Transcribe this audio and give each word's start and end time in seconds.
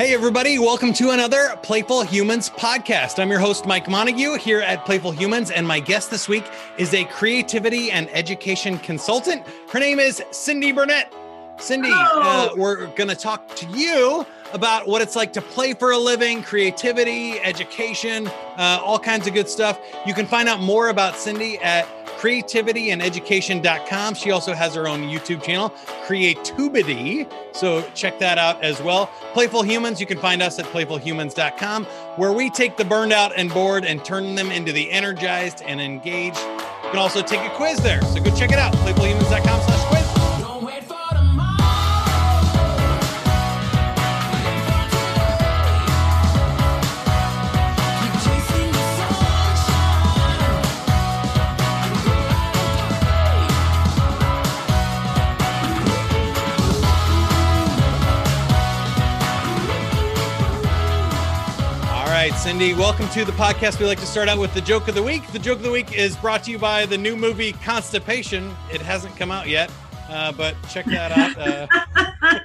Hey, 0.00 0.14
everybody, 0.14 0.58
welcome 0.58 0.94
to 0.94 1.10
another 1.10 1.58
Playful 1.62 2.04
Humans 2.04 2.48
podcast. 2.48 3.18
I'm 3.18 3.28
your 3.28 3.38
host, 3.38 3.66
Mike 3.66 3.86
Montague, 3.86 4.38
here 4.38 4.62
at 4.62 4.86
Playful 4.86 5.12
Humans, 5.12 5.50
and 5.50 5.68
my 5.68 5.78
guest 5.78 6.10
this 6.10 6.26
week 6.26 6.46
is 6.78 6.94
a 6.94 7.04
creativity 7.04 7.90
and 7.90 8.08
education 8.08 8.78
consultant. 8.78 9.46
Her 9.68 9.78
name 9.78 9.98
is 9.98 10.22
Cindy 10.30 10.72
Burnett. 10.72 11.12
Cindy, 11.58 11.90
uh, 11.92 12.48
we're 12.56 12.86
going 12.94 13.08
to 13.08 13.14
talk 13.14 13.54
to 13.56 13.66
you 13.78 14.24
about 14.52 14.86
what 14.86 15.02
it's 15.02 15.16
like 15.16 15.32
to 15.34 15.42
play 15.42 15.74
for 15.74 15.92
a 15.92 15.98
living, 15.98 16.42
creativity, 16.42 17.38
education, 17.40 18.26
uh, 18.56 18.80
all 18.84 18.98
kinds 18.98 19.26
of 19.26 19.34
good 19.34 19.48
stuff. 19.48 19.78
You 20.06 20.14
can 20.14 20.26
find 20.26 20.48
out 20.48 20.60
more 20.60 20.88
about 20.88 21.16
Cindy 21.16 21.58
at 21.58 21.86
creativityandeducation.com. 22.20 24.14
She 24.14 24.30
also 24.30 24.52
has 24.52 24.74
her 24.74 24.86
own 24.86 25.02
YouTube 25.02 25.42
channel, 25.42 25.70
Creatubity. 26.06 27.26
So 27.54 27.82
check 27.94 28.18
that 28.18 28.36
out 28.36 28.62
as 28.62 28.82
well. 28.82 29.06
Playful 29.32 29.62
Humans, 29.62 30.00
you 30.00 30.06
can 30.06 30.18
find 30.18 30.42
us 30.42 30.58
at 30.58 30.66
playfulhumans.com, 30.66 31.84
where 32.16 32.32
we 32.32 32.50
take 32.50 32.76
the 32.76 32.84
burned 32.84 33.14
out 33.14 33.32
and 33.36 33.50
bored 33.50 33.86
and 33.86 34.04
turn 34.04 34.34
them 34.34 34.50
into 34.50 34.70
the 34.72 34.90
energized 34.90 35.62
and 35.62 35.80
engaged. 35.80 36.36
You 36.38 36.90
can 36.90 36.98
also 36.98 37.22
take 37.22 37.40
a 37.40 37.54
quiz 37.56 37.78
there. 37.78 38.02
So 38.02 38.22
go 38.22 38.36
check 38.36 38.52
it 38.52 38.58
out, 38.58 38.74
playfulhumans.com 38.74 39.62
slash 39.62 39.84
quiz. 39.86 39.99
Cindy, 62.40 62.72
welcome 62.72 63.06
to 63.10 63.22
the 63.26 63.32
podcast. 63.32 63.78
We 63.78 63.84
like 63.84 64.00
to 64.00 64.06
start 64.06 64.26
out 64.26 64.38
with 64.38 64.54
the 64.54 64.62
joke 64.62 64.88
of 64.88 64.94
the 64.94 65.02
week. 65.02 65.30
The 65.30 65.38
joke 65.38 65.58
of 65.58 65.62
the 65.62 65.70
week 65.70 65.94
is 65.94 66.16
brought 66.16 66.44
to 66.44 66.50
you 66.50 66.58
by 66.58 66.86
the 66.86 66.96
new 66.96 67.14
movie 67.14 67.52
Constipation. 67.52 68.56
It 68.72 68.80
hasn't 68.80 69.14
come 69.18 69.30
out 69.30 69.46
yet, 69.46 69.70
uh, 70.08 70.32
but 70.32 70.56
check 70.70 70.86
that 70.86 71.12
out. 71.12 71.36
Uh, 71.36 72.40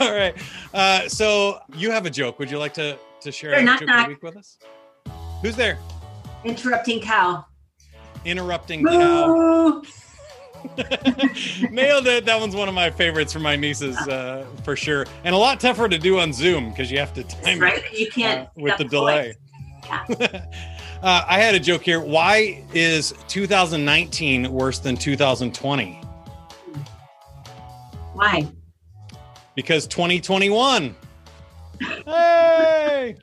all 0.00 0.12
right. 0.12 0.36
Uh, 0.74 1.08
so 1.08 1.60
you 1.76 1.90
have 1.90 2.04
a 2.04 2.10
joke. 2.10 2.38
Would 2.38 2.50
you 2.50 2.58
like 2.58 2.74
to, 2.74 2.98
to 3.22 3.32
share 3.32 3.54
a 3.54 3.64
joke 3.64 3.80
of 3.80 3.88
the 3.88 4.04
week 4.08 4.22
with 4.22 4.36
us? 4.36 4.58
Who's 5.40 5.56
there? 5.56 5.78
Interrupting 6.44 7.00
cow. 7.00 7.46
Interrupting 8.26 8.84
cow. 8.84 9.82
Nailed 11.70 12.06
it. 12.06 12.24
That 12.24 12.38
one's 12.38 12.54
one 12.54 12.68
of 12.68 12.74
my 12.74 12.90
favorites 12.90 13.32
for 13.32 13.38
my 13.38 13.56
nieces, 13.56 13.96
uh, 14.08 14.46
for 14.64 14.76
sure. 14.76 15.06
And 15.24 15.34
a 15.34 15.38
lot 15.38 15.60
tougher 15.60 15.88
to 15.88 15.98
do 15.98 16.18
on 16.18 16.32
Zoom 16.32 16.70
because 16.70 16.90
you 16.90 16.98
have 16.98 17.14
to 17.14 17.22
time 17.24 17.60
right. 17.60 17.82
it. 17.84 17.98
You 17.98 18.10
can't 18.10 18.48
uh, 18.48 18.50
with 18.56 18.76
the 18.78 18.84
delay. 18.84 19.34
Yeah. 19.84 20.04
uh, 21.02 21.24
I 21.26 21.38
had 21.38 21.54
a 21.54 21.60
joke 21.60 21.82
here. 21.82 22.00
Why 22.00 22.64
is 22.74 23.14
2019 23.28 24.50
worse 24.52 24.78
than 24.78 24.96
2020? 24.96 26.00
Why? 28.14 28.48
Because 29.54 29.86
2021. 29.86 30.94
hey. 32.06 33.16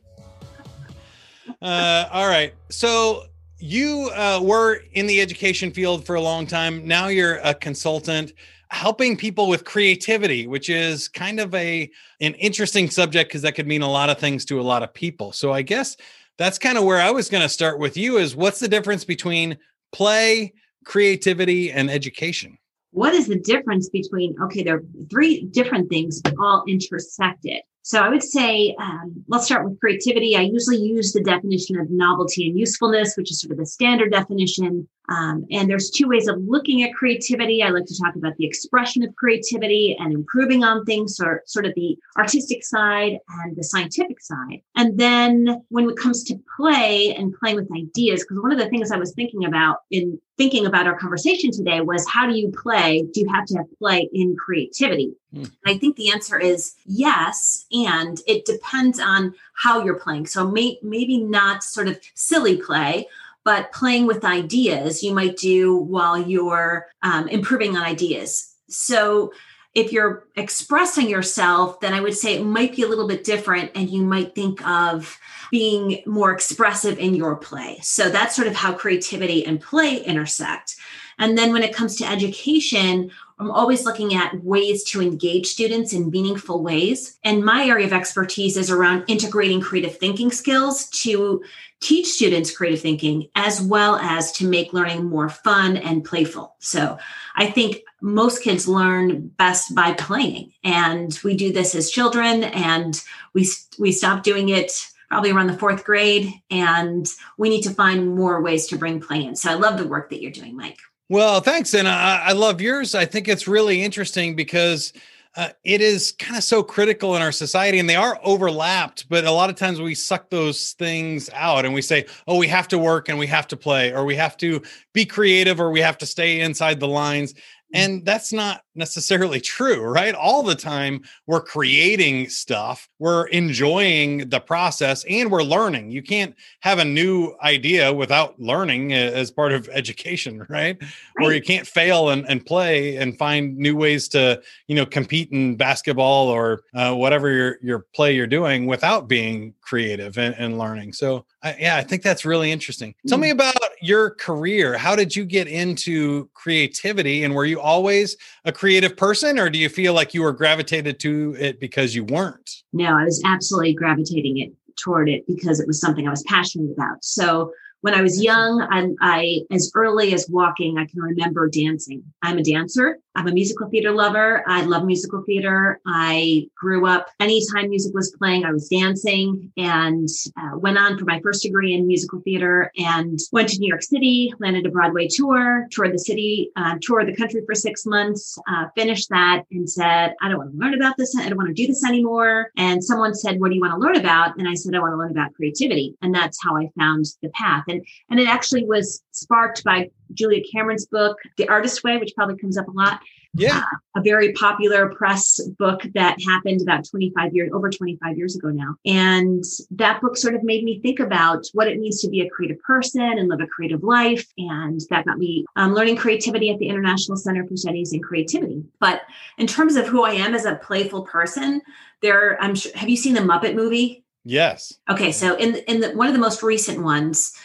Uh, 1.62 2.06
all 2.12 2.28
right. 2.28 2.54
So 2.70 3.26
you 3.64 4.12
uh, 4.14 4.42
were 4.44 4.82
in 4.92 5.08
the 5.08 5.22
education 5.22 5.72
field 5.72 6.06
for 6.06 6.16
a 6.16 6.22
long 6.22 6.46
time. 6.46 6.86
Now 6.86 7.08
you're 7.08 7.38
a 7.38 7.54
consultant 7.54 8.34
helping 8.72 9.16
people 9.16 9.48
with 9.48 9.64
creativity, 9.64 10.48
which 10.48 10.70
is 10.70 11.08
kind 11.08 11.40
of 11.40 11.56
a 11.56 11.90
an 12.20 12.34
interesting 12.34 12.90
subject 12.90 13.30
because 13.30 13.42
that 13.44 13.56
could 13.56 13.66
mean 13.66 13.82
a 13.82 13.90
lot 13.90 14.10
of 14.10 14.20
things 14.20 14.44
to 14.46 14.60
a 14.60 14.62
lot 14.62 14.84
of 14.84 14.94
people. 14.94 15.32
So 15.32 15.54
I 15.54 15.62
guess 15.62 15.96
that's 16.38 16.60
kind 16.60 16.78
of 16.78 16.84
where 16.84 17.00
I 17.00 17.12
was 17.12 17.30
going 17.30 17.42
to 17.42 17.48
start 17.48 17.80
with 17.80 17.96
you 17.96 18.18
is 18.18 18.36
what's 18.36 18.60
the 18.60 18.68
difference 18.68 19.06
between 19.06 19.58
play, 19.94 20.52
creativity 20.84 21.72
and 21.72 21.90
education? 21.90 22.58
What 22.92 23.14
is 23.14 23.28
the 23.28 23.40
difference 23.40 23.88
between 23.88 24.36
okay, 24.44 24.64
there 24.64 24.76
are 24.76 24.84
three 25.10 25.46
different 25.46 25.90
things 25.90 26.20
but 26.22 26.34
all 26.38 26.66
intersected. 26.68 27.62
So 27.86 28.00
I 28.00 28.08
would 28.08 28.24
say, 28.24 28.74
um, 28.80 29.26
let's 29.28 29.46
start 29.46 29.66
with 29.66 29.80
creativity. 29.80 30.38
I 30.38 30.42
usually 30.42 30.78
use 30.78 31.12
the 31.12 31.22
definition 31.22 31.78
of 31.78 31.90
novelty 31.90 32.48
and 32.48 32.58
usefulness, 32.58 33.18
which 33.18 33.30
is 33.30 33.42
sort 33.42 33.52
of 33.52 33.58
the 33.58 33.66
standard 33.66 34.12
definition. 34.12 34.88
Um, 35.10 35.46
and 35.52 35.70
there's 35.70 35.90
two 35.90 36.08
ways 36.08 36.28
of 36.28 36.42
looking 36.48 36.84
at 36.84 36.94
creativity. 36.94 37.62
I 37.62 37.70
like 37.70 37.86
to 37.86 38.02
talk 38.02 38.16
about 38.16 38.38
the 38.38 38.46
expression 38.46 39.04
of 39.04 39.16
creativity 39.16 39.96
and 40.00 40.14
improving 40.14 40.64
on 40.64 40.86
things, 40.86 41.20
or 41.20 41.44
sort 41.46 41.66
of 41.66 41.74
the 41.76 41.98
artistic 42.18 42.64
side 42.64 43.18
and 43.30 43.56
the 43.56 43.64
scientific 43.64 44.22
side. 44.22 44.62
And 44.76 44.98
then 44.98 45.64
when 45.70 45.90
it 45.90 45.98
comes 45.98 46.24
to 46.26 46.40
play 46.56 47.14
and 47.16 47.34
playing 47.34 47.58
with 47.58 47.70
ideas, 47.76 48.24
because 48.24 48.42
one 48.42 48.52
of 48.52 48.60
the 48.60 48.70
things 48.70 48.92
I 48.92 48.98
was 48.98 49.14
thinking 49.14 49.46
about 49.46 49.80
in 49.92 50.20
thinking 50.38 50.66
about 50.66 50.88
our 50.88 50.98
conversation 50.98 51.52
today 51.52 51.82
was 51.82 52.08
how 52.08 52.28
do 52.28 52.36
you 52.36 52.50
play? 52.50 53.04
Do 53.14 53.22
you 53.22 53.30
have 53.30 53.46
to 53.46 53.58
have 53.58 53.78
play 53.78 54.10
in 54.14 54.36
creativity? 54.36 55.14
Mm. 55.34 55.52
I 55.66 55.78
think 55.78 55.96
the 55.96 56.12
answer 56.12 56.40
is 56.40 56.74
yes. 56.86 57.66
And 57.72 58.20
it 58.26 58.46
depends 58.46 59.00
on 59.00 59.36
how 59.54 59.84
you're 59.84 60.00
playing. 60.00 60.26
So 60.26 60.50
may, 60.50 60.80
maybe 60.82 61.18
not 61.18 61.64
sort 61.64 61.88
of 61.88 62.00
silly 62.16 62.58
play, 62.58 63.08
but 63.44 63.72
playing 63.72 64.06
with 64.08 64.24
ideas 64.26 65.04
you 65.04 65.14
might 65.14 65.38
do 65.38 65.76
while 65.76 66.18
you're 66.18 66.88
um, 67.02 67.28
improving 67.28 67.76
on 67.76 67.84
ideas. 67.84 68.54
So 68.70 69.34
if 69.74 69.92
you're 69.92 70.28
expressing 70.36 71.10
yourself, 71.10 71.80
then 71.80 71.94
I 71.94 72.02
would 72.02 72.16
say 72.16 72.36
it 72.36 72.44
might 72.44 72.76
be 72.76 72.84
a 72.84 72.88
little 72.88 73.08
bit 73.08 73.24
different 73.24 73.72
and 73.76 73.90
you 73.90 74.04
might 74.04 74.36
think 74.36 74.66
of 74.68 75.18
being 75.50 76.04
more 76.06 76.32
expressive 76.32 77.00
in 77.00 77.16
your 77.16 77.36
play. 77.36 77.80
So 77.82 78.10
that's 78.10 78.36
sort 78.36 78.48
of 78.48 78.56
how 78.56 78.74
creativity 78.74 79.46
and 79.46 79.60
play 79.60 79.98
intersect. 79.98 80.76
And 81.20 81.38
then 81.38 81.54
when 81.54 81.64
it 81.64 81.76
comes 81.76 81.96
to 81.98 82.08
education, 82.08 83.12
I'm 83.40 83.52
always 83.52 83.86
looking 83.86 84.14
at 84.14 84.44
ways 84.44 84.84
to 84.86 85.02
engage 85.02 85.48
students 85.48 85.92
in 85.92 86.10
meaningful 86.10 86.64
ways. 86.64 87.18
And 87.24 87.44
my 87.44 87.66
area 87.66 87.86
of 87.86 87.94
expertise 87.94 88.58
is 88.58 88.70
around 88.70 89.06
integrating 89.08 89.60
creative 89.60 89.98
thinking 89.98 90.32
skills 90.32 90.88
to 91.02 91.44
teach 91.82 92.08
students 92.08 92.56
creative 92.56 92.80
thinking 92.80 93.28
as 93.36 93.62
well 93.62 93.98
as 93.98 94.32
to 94.34 94.48
make 94.48 94.72
learning 94.72 95.04
more 95.04 95.28
fun 95.28 95.76
and 95.76 96.06
playful. 96.06 96.56
So 96.60 96.98
I 97.36 97.48
think 97.48 97.82
most 98.02 98.42
kids 98.42 98.68
learn 98.68 99.28
best 99.28 99.76
by 99.76 99.94
playing 99.94 100.54
and 100.64 101.18
we 101.24 101.36
do 101.36 101.52
this 101.52 101.76
as 101.76 101.92
children 101.92 102.46
and 102.46 103.02
we 103.34 103.50
we 103.78 103.92
stop 103.92 104.24
doing 104.24 104.50
it 104.50 104.72
probably 105.10 105.32
around 105.32 105.48
the 105.48 105.58
fourth 105.58 105.84
grade 105.84 106.32
and 106.50 107.08
we 107.38 107.50
need 107.50 107.64
to 107.64 107.70
find 107.70 108.16
more 108.16 108.42
ways 108.42 108.68
to 108.68 108.78
bring 108.78 109.02
play 109.02 109.26
in. 109.26 109.36
So 109.36 109.52
I 109.52 109.56
love 109.56 109.78
the 109.78 109.88
work 109.88 110.10
that 110.10 110.22
you're 110.22 110.32
doing, 110.32 110.56
Mike. 110.56 110.80
Well, 111.10 111.42
thanks. 111.42 111.74
And 111.74 111.88
I, 111.88 112.28
I 112.28 112.32
love 112.32 112.62
yours. 112.62 112.96
I 112.96 113.06
think 113.06 113.28
it's 113.28 113.48
really 113.48 113.84
interesting 113.84 114.36
because 114.36 114.94
uh, 115.36 115.50
it 115.64 115.82
is 115.82 116.12
kind 116.14 116.38
of 116.38 116.44
so 116.44 116.62
critical 116.62 117.16
in 117.16 117.22
our 117.22 117.32
society 117.32 117.80
and 117.80 117.90
they 117.90 117.96
are 117.96 118.20
overlapped 118.24 119.10
but 119.10 119.26
a 119.26 119.32
lot 119.32 119.50
of 119.50 119.56
times 119.56 119.82
we 119.82 119.96
suck 119.96 120.30
those 120.30 120.74
things 120.74 121.28
out 121.34 121.66
and 121.66 121.74
we 121.74 121.82
say 121.82 122.06
oh 122.28 122.38
we 122.38 122.48
have 122.48 122.68
to 122.68 122.78
work 122.78 123.10
and 123.10 123.18
we 123.18 123.26
have 123.26 123.48
to 123.48 123.58
play 123.58 123.92
or 123.92 124.06
we 124.06 124.16
have 124.16 124.38
to 124.38 124.62
be 124.94 125.06
creative 125.06 125.60
or 125.60 125.72
we 125.72 125.82
have 125.82 125.98
to 125.98 126.06
stay 126.06 126.42
inside 126.42 126.80
the 126.80 126.88
lines 126.88 127.34
and 127.74 128.06
that's 128.06 128.32
not 128.32 128.62
necessarily 128.76 129.42
true, 129.42 129.82
right? 129.82 130.14
All 130.14 130.44
the 130.44 130.56
time 130.56 131.02
we're 131.26 131.42
creating 131.42 132.30
stuff, 132.30 132.88
we're 133.00 133.26
enjoying 133.28 134.30
the 134.30 134.40
process, 134.40 135.04
and 135.10 135.32
we're 135.32 135.44
learning. 135.44 135.92
You 135.92 136.04
can't 136.04 136.36
have 136.62 136.80
a 136.80 136.86
new 136.86 137.36
idea 137.44 137.92
without 137.92 138.40
learning 138.40 138.94
as 138.94 139.32
part 139.32 139.52
of 139.52 139.68
education, 139.70 140.40
right? 140.50 140.78
right. 140.80 140.90
Where 141.18 141.34
you 141.34 141.42
can't 141.42 141.68
fail 141.68 142.10
and, 142.10 142.26
and 142.30 142.46
play 142.46 142.98
and 142.98 143.18
find 143.18 143.58
new 143.58 143.76
ways 143.76 144.08
to, 144.10 144.42
you 144.68 144.76
know, 144.76 144.86
compete 144.86 145.32
in 145.32 145.56
basketball 145.56 146.28
or 146.28 146.64
uh, 146.76 146.94
whatever 146.94 147.30
your, 147.30 147.58
your 147.62 147.80
play 147.96 148.16
you're 148.16 148.28
doing 148.28 148.68
without 148.68 149.08
being 149.08 149.54
creative 149.64 150.18
and, 150.18 150.36
and 150.38 150.58
learning. 150.58 150.94
So, 150.94 151.26
I, 151.42 151.56
yeah, 151.60 151.78
I 151.78 151.84
think 151.84 152.04
that's 152.04 152.26
really 152.26 152.52
interesting. 152.52 152.94
Tell 153.08 153.18
me 153.18 153.30
mm. 153.30 153.34
about 153.34 153.56
your 153.82 154.12
career. 154.12 154.78
How 154.78 154.96
did 154.96 155.16
you 155.16 155.26
get 155.26 155.48
into 155.48 156.30
creativity 156.34 157.24
and 157.24 157.34
were 157.34 157.46
you 157.46 157.60
always 157.60 158.18
a 158.46 158.52
creative 158.52 158.96
person 158.96 159.40
or 159.40 159.50
do 159.50 159.58
you 159.58 159.70
feel 159.70 159.94
like 159.94 160.14
you 160.14 160.22
were 160.22 160.34
gravitated 160.34 161.00
to 161.02 161.36
it 161.40 161.60
because 161.60 161.96
you 161.96 162.04
weren't? 162.04 162.64
No, 162.74 162.98
I 162.98 163.04
was 163.04 163.22
absolutely 163.26 163.74
gravitating 163.74 164.38
it 164.40 164.52
toward 164.76 165.10
it 165.10 165.26
because 165.28 165.60
it 165.60 165.68
was 165.68 165.80
something 165.80 166.08
I 166.08 166.12
was 166.12 166.24
passionate 166.24 166.72
about. 166.72 167.04
So 167.04 167.52
when 167.82 167.94
I 167.94 168.02
was 168.02 168.24
young, 168.24 168.66
I, 168.72 168.88
I, 169.02 169.40
as 169.52 169.70
early 169.76 170.14
as 170.14 170.30
walking, 170.30 170.78
I 170.78 170.86
can 170.86 171.02
remember 171.02 171.50
dancing. 171.50 172.02
I'm 172.22 172.38
a 172.38 172.44
dancer, 172.44 173.00
I'm 173.16 173.28
a 173.28 173.32
musical 173.32 173.70
theater 173.70 173.92
lover. 173.92 174.44
I 174.48 174.64
love 174.64 174.86
musical 174.86 175.24
theater. 175.24 175.80
I 175.86 176.48
grew 176.56 176.88
up 176.88 177.10
anytime 177.20 177.70
music 177.70 177.94
was 177.94 178.16
playing, 178.18 178.44
I 178.44 178.52
was 178.52 178.68
dancing 178.68 179.52
and 179.58 180.08
uh, 180.38 180.58
went 180.58 180.78
on 180.78 180.98
for 180.98 181.06
my 181.06 181.20
first 181.22 181.44
degree 181.44 181.74
in 181.74 181.88
musical 181.88 182.22
theater 182.22 182.72
and 182.78 183.20
went 183.32 183.50
to 183.50 183.60
New 183.60 183.68
York 183.68 183.84
City, 183.84 184.34
landed 184.40 184.66
a 184.66 184.70
Broadway 184.70 185.08
tour, 185.08 185.68
toured 185.72 185.94
the 185.94 186.00
city, 186.00 186.50
uh, 186.56 186.76
toured 186.82 187.08
the 187.08 187.16
country 187.16 187.42
for 187.46 187.54
six 187.54 187.86
months, 187.86 188.38
uh, 188.50 188.66
finished 188.76 189.10
that 189.10 189.44
and 189.52 189.70
said, 189.70 190.16
I 190.22 190.30
don't 190.30 190.40
want 190.40 190.52
to 190.52 190.58
learn 190.58 190.74
about 190.74 190.98
this. 190.98 191.16
I 191.16 191.30
don't 191.30 191.38
want 191.38 191.50
to 191.50 191.54
do 191.54 191.68
this 191.68 191.86
anymore. 191.86 192.52
And 192.58 192.84
someone 192.84 193.14
said, 193.14 193.40
What 193.40 193.50
do 193.50 193.56
you 193.56 193.62
want 193.62 193.74
to 193.74 193.80
learn 193.80 193.98
about? 193.98 194.38
And 194.38 194.48
I 194.48 194.56
said, 194.56 194.74
I 194.76 194.80
want 194.80 194.94
to 194.94 194.98
learn 194.98 195.12
about 195.12 195.34
creativity. 195.36 195.96
And 196.02 196.14
that's 196.14 196.42
how 196.44 196.58
I 196.58 196.70
found 196.78 197.06
the 197.22 197.30
path. 197.30 197.64
And, 197.70 197.86
and 198.10 198.20
it 198.20 198.28
actually 198.28 198.66
was 198.66 199.04
sparked 199.12 199.64
by 199.64 199.90
Julia 200.14 200.44
Cameron's 200.52 200.86
book, 200.86 201.18
The 201.38 201.48
Artist 201.48 201.84
Way, 201.84 201.98
which 201.98 202.14
probably 202.16 202.38
comes 202.38 202.58
up 202.58 202.68
a 202.68 202.72
lot. 202.72 203.02
Yeah. 203.36 203.58
Uh, 203.58 204.00
a 204.00 204.02
very 204.02 204.32
popular 204.34 204.90
press 204.90 205.40
book 205.58 205.82
that 205.96 206.18
happened 206.24 206.62
about 206.62 206.88
25 206.88 207.34
years, 207.34 207.52
over 207.54 207.70
25 207.70 208.18
years 208.18 208.36
ago 208.36 208.50
now. 208.50 208.76
And 208.86 209.44
that 209.72 210.02
book 210.02 210.18
sort 210.18 210.36
of 210.36 210.44
made 210.44 210.64
me 210.64 210.80
think 210.82 211.00
about 211.00 211.46
what 211.54 211.68
it 211.68 211.80
means 211.80 212.00
to 212.02 212.10
be 212.10 212.22
a 212.22 212.30
creative 212.30 212.60
person 212.60 213.02
and 213.02 213.28
live 213.28 213.40
a 213.42 213.48
creative 213.48 213.84
life. 213.84 214.26
And 214.38 214.82
that 214.90 215.06
got 215.06 215.18
me 215.18 215.46
um, 215.56 215.74
learning 215.74 215.96
creativity 215.96 216.52
at 216.52 216.60
the 216.60 216.68
International 216.68 217.18
Center 217.18 217.46
for 217.48 217.58
Studies 217.58 217.94
in 217.94 218.02
Creativity. 218.02 218.64
But 218.80 219.02
in 219.38 219.48
terms 219.48 219.76
of 219.76 219.88
who 219.88 220.04
I 220.04 220.12
am 220.12 220.36
as 220.36 220.46
a 220.46 220.56
playful 220.56 221.04
person, 221.04 221.62
there, 222.02 222.42
I'm 222.42 222.54
sure, 222.54 222.72
have 222.76 222.90
you 222.90 222.98
seen 222.98 223.16
the 223.16 223.22
Muppet 223.22 223.56
movie? 223.56 224.04
Yes. 224.26 224.74
Okay. 224.90 225.12
So 225.12 225.36
in, 225.36 225.56
in 225.68 225.82
the, 225.82 225.92
one 225.92 226.08
of 226.08 226.14
the 226.14 226.20
most 226.20 226.44
recent 226.44 226.84
ones, 226.84 227.36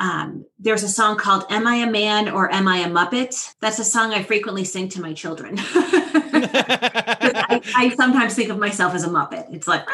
um, 0.00 0.46
there's 0.58 0.82
a 0.82 0.88
song 0.88 1.18
called 1.18 1.44
Am 1.50 1.66
I 1.66 1.76
a 1.76 1.90
Man 1.90 2.30
or 2.30 2.50
Am 2.52 2.66
I 2.66 2.78
a 2.78 2.88
Muppet? 2.88 3.54
That's 3.60 3.78
a 3.78 3.84
song 3.84 4.14
I 4.14 4.22
frequently 4.22 4.64
sing 4.64 4.88
to 4.90 5.00
my 5.02 5.12
children. 5.12 5.56
I, 5.62 7.60
I, 7.76 7.94
sometimes 7.96 8.34
think 8.34 8.48
of 8.48 8.58
myself 8.58 8.94
as 8.94 9.04
a 9.04 9.08
Muppet. 9.08 9.52
It's 9.52 9.68
like, 9.68 9.86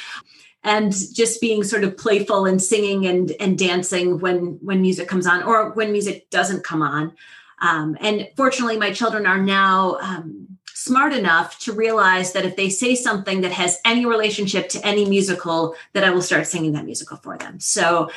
and 0.64 0.92
just 0.92 1.40
being 1.40 1.64
sort 1.64 1.82
of 1.82 1.96
playful 1.96 2.44
and 2.44 2.62
singing 2.62 3.06
and, 3.06 3.32
and 3.40 3.58
dancing 3.58 4.18
when, 4.18 4.58
when 4.60 4.82
music 4.82 5.08
comes 5.08 5.26
on 5.26 5.42
or 5.42 5.70
when 5.70 5.92
music 5.92 6.28
doesn't 6.28 6.62
come 6.62 6.82
on. 6.82 7.14
Um, 7.62 7.96
and 8.00 8.28
fortunately, 8.36 8.76
my 8.76 8.92
children 8.92 9.24
are 9.26 9.38
now 9.42 9.96
um, 10.02 10.57
smart 10.88 11.12
enough 11.12 11.58
to 11.64 11.72
realize 11.72 12.32
that 12.32 12.44
if 12.44 12.56
they 12.56 12.70
say 12.70 12.94
something 12.94 13.42
that 13.42 13.52
has 13.52 13.78
any 13.84 14.04
relationship 14.14 14.64
to 14.70 14.78
any 14.84 15.04
musical, 15.16 15.74
that 15.92 16.04
I 16.04 16.10
will 16.10 16.22
start 16.22 16.46
singing 16.46 16.72
that 16.72 16.84
musical 16.84 17.18
for 17.18 17.36
them. 17.36 17.60
So 17.60 18.10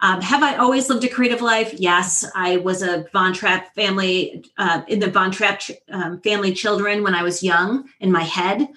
um, 0.00 0.20
have 0.20 0.42
I 0.42 0.56
always 0.56 0.88
lived 0.88 1.04
a 1.04 1.08
creative 1.08 1.42
life? 1.42 1.70
Yes, 1.74 2.24
I 2.34 2.58
was 2.58 2.82
a 2.82 3.06
Von 3.12 3.32
Trapp 3.32 3.74
family 3.74 4.44
uh, 4.58 4.82
in 4.88 4.98
the 5.00 5.10
Von 5.10 5.30
Trapp 5.30 5.62
um, 5.90 6.20
family 6.20 6.52
children 6.52 7.02
when 7.02 7.14
I 7.14 7.22
was 7.22 7.42
young 7.42 7.88
in 8.00 8.10
my 8.12 8.22
head. 8.22 8.68